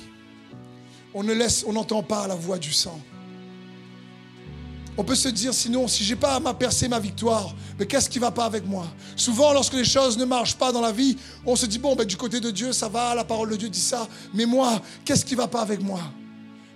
[1.14, 3.01] On ne laisse, on n'entend pas la voix du sang.
[4.99, 8.18] On peut se dire sinon, si j'ai pas ma percée, ma victoire, mais qu'est-ce qui
[8.18, 8.86] va pas avec moi?
[9.14, 12.07] Souvent, lorsque les choses ne marchent pas dans la vie, on se dit bon, ben,
[12.07, 15.24] du côté de Dieu, ça va, la parole de Dieu dit ça, mais moi, qu'est-ce
[15.24, 16.01] qui va pas avec moi?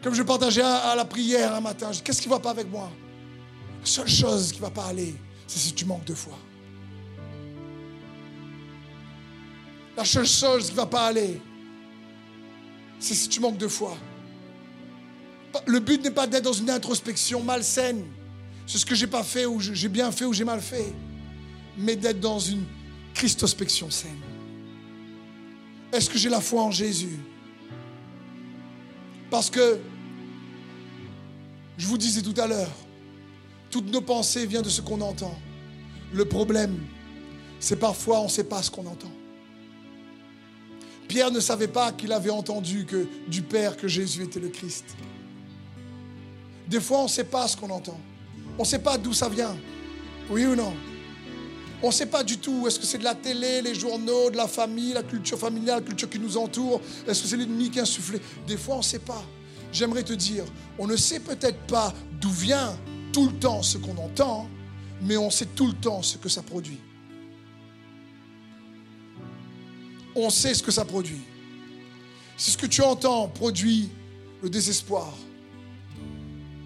[0.02, 2.90] Comme je partageais à, la prière un matin, qu'est-ce qui va pas avec moi?
[3.80, 5.14] La seule chose qui va pas aller,
[5.46, 6.38] c'est si tu manques de foi.
[9.96, 11.40] La seule chose qui va pas aller,
[12.98, 13.96] c'est si tu manques de foi.
[15.66, 18.04] Le but n'est pas d'être dans une introspection malsaine.
[18.66, 20.92] C'est ce que j'ai pas fait ou j'ai bien fait ou j'ai mal fait.
[21.76, 22.64] Mais d'être dans une
[23.14, 24.20] christospection saine.
[25.92, 27.18] Est-ce que j'ai la foi en Jésus?
[29.28, 29.78] Parce que,
[31.78, 32.70] je vous disais tout à l'heure,
[33.70, 35.36] toutes nos pensées viennent de ce qu'on entend.
[36.12, 36.78] Le problème,
[37.60, 39.12] c'est parfois on ne sait pas ce qu'on entend.
[41.08, 44.84] Pierre ne savait pas qu'il avait entendu que, du Père que Jésus était le Christ.
[46.70, 47.98] Des fois, on ne sait pas ce qu'on entend.
[48.56, 49.56] On ne sait pas d'où ça vient.
[50.30, 50.72] Oui ou non?
[51.82, 52.64] On ne sait pas du tout.
[52.68, 55.86] Est-ce que c'est de la télé, les journaux, de la famille, la culture familiale, la
[55.86, 56.80] culture qui nous entoure?
[57.08, 58.20] Est-ce que c'est l'ennemi qui a insufflé?
[58.46, 59.24] Des fois, on ne sait pas.
[59.72, 60.44] J'aimerais te dire,
[60.78, 62.78] on ne sait peut-être pas d'où vient
[63.12, 64.48] tout le temps ce qu'on entend,
[65.02, 66.78] mais on sait tout le temps ce que ça produit.
[70.14, 71.20] On sait ce que ça produit.
[72.36, 73.88] Si ce que tu entends produit
[74.40, 75.12] le désespoir,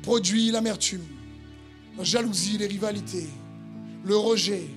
[0.04, 1.00] produit l'amertume,
[1.96, 3.26] la jalousie, les rivalités,
[4.04, 4.68] le rejet,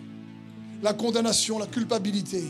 [0.82, 2.46] la condamnation, la culpabilité.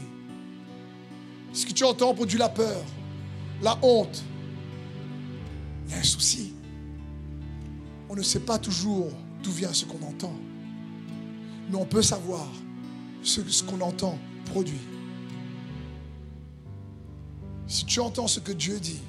[1.53, 2.83] Ce que tu entends produit la peur,
[3.63, 4.23] la honte.
[5.87, 6.53] Il y a un souci.
[8.09, 9.11] On ne sait pas toujours
[9.41, 10.35] d'où vient ce qu'on entend,
[11.71, 12.47] mais on peut savoir
[13.23, 14.85] ce, ce qu'on entend produit.
[17.65, 19.01] Si tu entends ce que Dieu dit,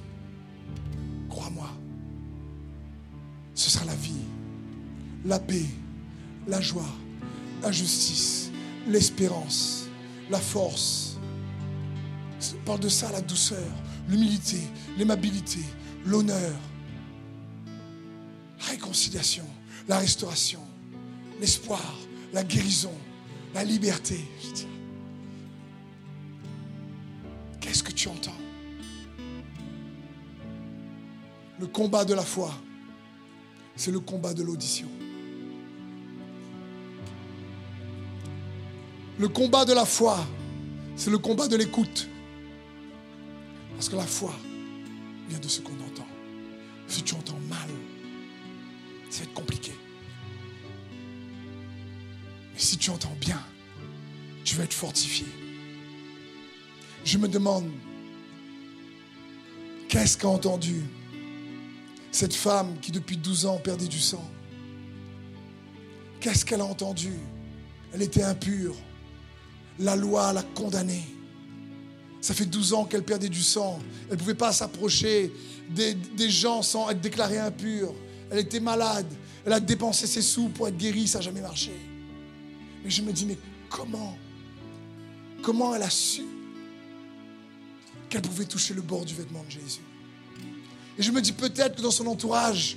[1.28, 1.68] crois-moi,
[3.58, 4.12] ce sera la vie,
[5.24, 5.66] la paix,
[6.46, 6.94] la joie,
[7.60, 8.52] la justice,
[8.86, 9.88] l'espérance,
[10.30, 11.18] la force.
[12.54, 13.68] On parle de ça, la douceur,
[14.08, 14.60] l'humilité,
[14.96, 15.58] l'aimabilité,
[16.06, 16.54] l'honneur,
[18.60, 19.44] la réconciliation,
[19.88, 20.60] la restauration,
[21.40, 21.98] l'espoir,
[22.32, 22.94] la guérison,
[23.54, 24.20] la liberté.
[27.60, 28.38] Qu'est-ce que tu entends?
[31.58, 32.54] Le combat de la foi,
[33.78, 34.88] c'est le combat de l'audition.
[39.18, 40.18] Le combat de la foi,
[40.96, 42.08] c'est le combat de l'écoute.
[43.74, 44.34] Parce que la foi
[45.28, 46.06] vient de ce qu'on entend.
[46.88, 47.68] Si tu entends mal,
[49.10, 49.72] ça va être compliqué.
[52.54, 53.40] Mais si tu entends bien,
[54.42, 55.26] tu vas être fortifié.
[57.04, 57.70] Je me demande,
[59.88, 60.82] qu'est-ce qu'a entendu
[62.10, 64.24] cette femme qui depuis 12 ans perdait du sang
[66.20, 67.12] Qu'est-ce qu'elle a entendu?
[67.92, 68.74] Elle était impure.
[69.78, 71.04] La loi l'a condamnée.
[72.20, 73.78] Ça fait 12 ans qu'elle perdait du sang.
[74.08, 75.32] Elle ne pouvait pas s'approcher
[75.70, 75.96] des,
[76.30, 77.94] gens sans être déclarée impure.
[78.30, 79.06] Elle était malade.
[79.46, 81.06] Elle a dépensé ses sous pour être guérie.
[81.06, 81.72] Ça n'a jamais marché.
[82.84, 83.38] Et je me dis, mais
[83.70, 84.18] comment?
[85.42, 86.22] Comment elle a su
[88.08, 89.80] qu'elle pouvait toucher le bord du vêtement de Jésus?
[90.98, 92.76] Et je me dis peut-être que dans son entourage,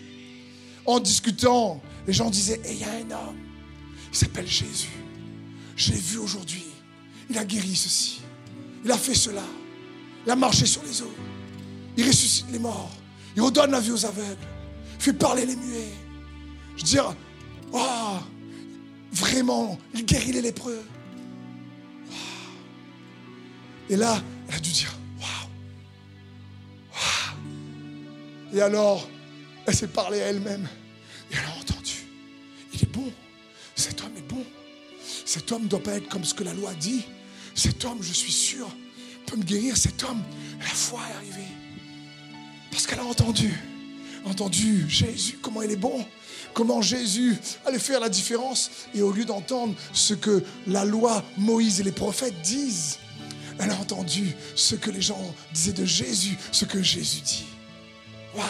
[0.85, 3.37] en discutant, les gens disaient, et il y a un homme,
[4.11, 4.89] il s'appelle Jésus.
[5.75, 6.65] Je l'ai vu aujourd'hui.
[7.29, 8.21] Il a guéri ceci.
[8.83, 9.43] Il a fait cela.
[10.25, 11.13] Il a marché sur les eaux.
[11.97, 12.91] Il ressuscite les morts.
[13.35, 14.37] Il redonne la vie aux aveugles.
[14.99, 15.93] Il fait parler les muets.
[16.77, 16.97] Je dis,
[17.71, 18.17] oh,
[19.11, 20.83] vraiment, il guérit les lépreux.
[23.89, 24.95] Et là, elle a dû dire,
[28.53, 29.07] Et alors,
[29.65, 30.67] elle s'est parlé à elle-même.
[31.31, 32.05] Et elle a entendu.
[32.73, 33.11] Il est bon.
[33.75, 34.43] Cet homme est bon.
[35.25, 37.03] Cet homme ne doit pas être comme ce que la loi dit.
[37.55, 38.69] Cet homme, je suis sûr,
[39.25, 39.77] peut me guérir.
[39.77, 40.21] Cet homme,
[40.59, 41.51] la foi est arrivée.
[42.71, 43.53] Parce qu'elle a entendu.
[44.25, 46.05] Entendu Jésus, comment il est bon.
[46.53, 48.69] Comment Jésus allait faire la différence.
[48.93, 52.99] Et au lieu d'entendre ce que la loi, Moïse et les prophètes disent,
[53.59, 57.45] elle a entendu ce que les gens disaient de Jésus, ce que Jésus dit.
[58.35, 58.45] Waouh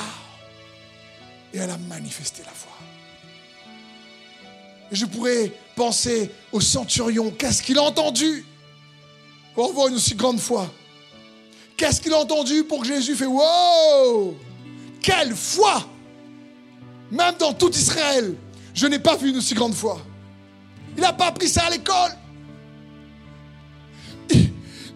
[1.53, 2.71] Et elle a manifesté la foi.
[4.91, 7.31] Je pourrais penser au centurion.
[7.31, 8.45] Qu'est-ce qu'il a entendu?
[9.55, 10.71] Pour avoir une aussi grande foi
[11.75, 14.37] Qu'est-ce qu'il a entendu pour que Jésus fait Wow
[15.01, 15.83] Quelle foi
[17.09, 18.35] Même dans tout Israël,
[18.73, 19.99] je n'ai pas vu une aussi grande foi.
[20.95, 22.11] Il n'a pas appris ça à l'école.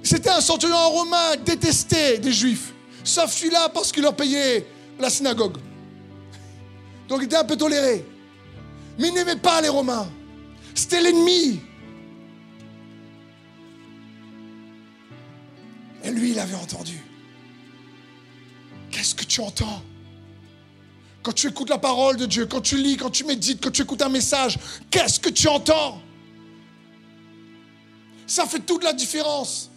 [0.04, 2.74] C'était un centurion romain détesté des juifs.
[3.04, 4.68] Sauf celui-là parce qu'il leur payait
[5.00, 5.58] la synagogue.
[7.08, 8.06] Donc il était un peu toléré.
[8.98, 10.10] Mais il n'aimait pas les Romains.
[10.74, 11.60] C'était l'ennemi.
[16.04, 17.02] Et lui, il avait entendu.
[18.92, 19.82] Qu'est-ce que tu entends?
[21.24, 23.82] Quand tu écoutes la parole de Dieu, quand tu lis, quand tu médites, quand tu
[23.82, 24.60] écoutes un message,
[24.92, 26.02] qu'est-ce que tu entends?
[28.28, 29.72] Ça fait toute la différence.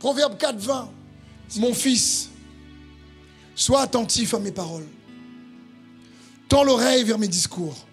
[0.00, 0.90] Proverbe 4, 20.
[1.58, 2.30] Mon fils,
[3.56, 4.86] sois attentif à mes paroles.
[6.48, 7.86] Tends l'oreille vers mes discours.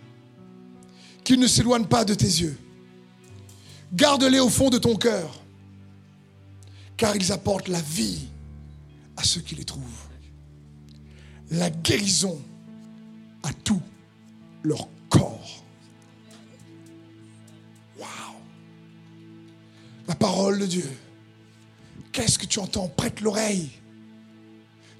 [1.23, 2.57] Qu'ils ne s'éloignent pas de tes yeux.
[3.93, 5.41] Garde-les au fond de ton cœur.
[6.97, 8.27] Car ils apportent la vie
[9.17, 10.07] à ceux qui les trouvent.
[11.49, 12.39] La guérison
[13.41, 13.81] à tout
[14.63, 15.63] leur corps.
[17.97, 18.07] Waouh!
[20.07, 20.89] La parole de Dieu.
[22.11, 22.87] Qu'est-ce que tu entends?
[22.89, 23.69] Prête l'oreille.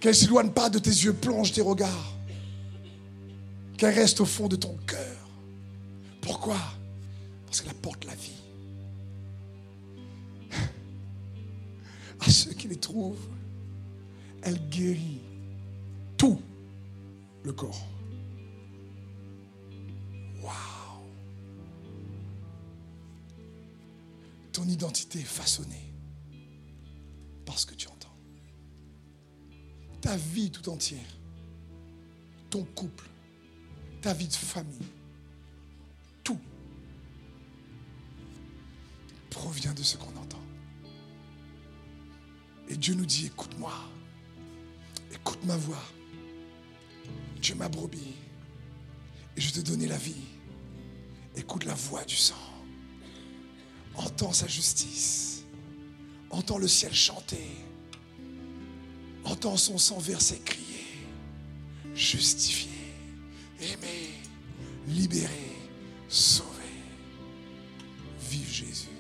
[0.04, 2.14] Qu'elle ne s'éloigne pas de tes yeux, plonge tes regards.
[3.78, 5.30] Qu'elle reste au fond de ton cœur.
[6.20, 6.58] Pourquoi?
[7.46, 8.44] Parce qu'elle apporte la vie.
[12.20, 13.30] À ceux qui les trouvent,
[14.42, 15.22] elle guérit
[16.18, 16.42] tout
[17.44, 17.88] le corps.
[20.42, 20.54] Waouh!
[24.52, 25.94] Ton identité est façonnée
[27.46, 27.93] par ce que tu entends.
[30.04, 31.00] Ta vie tout entière,
[32.50, 33.08] ton couple,
[34.02, 34.90] ta vie de famille,
[36.26, 36.38] tout
[39.30, 40.44] provient de ce qu'on entend.
[42.68, 43.74] Et Dieu nous dit, écoute-moi,
[45.14, 45.84] écoute ma voix.
[47.42, 48.16] Tu es ma brebis
[49.38, 50.26] et je te donner la vie.
[51.38, 52.36] Écoute la voix du sang.
[53.96, 55.46] Entends sa justice.
[56.30, 57.48] Entends le ciel chanter.
[59.26, 60.86] Entends son sang verser crier.
[61.96, 62.72] Justifié,
[63.62, 64.10] aimé,
[64.88, 65.52] libéré,
[66.10, 66.50] sauvé.
[68.30, 68.93] Vive Jésus.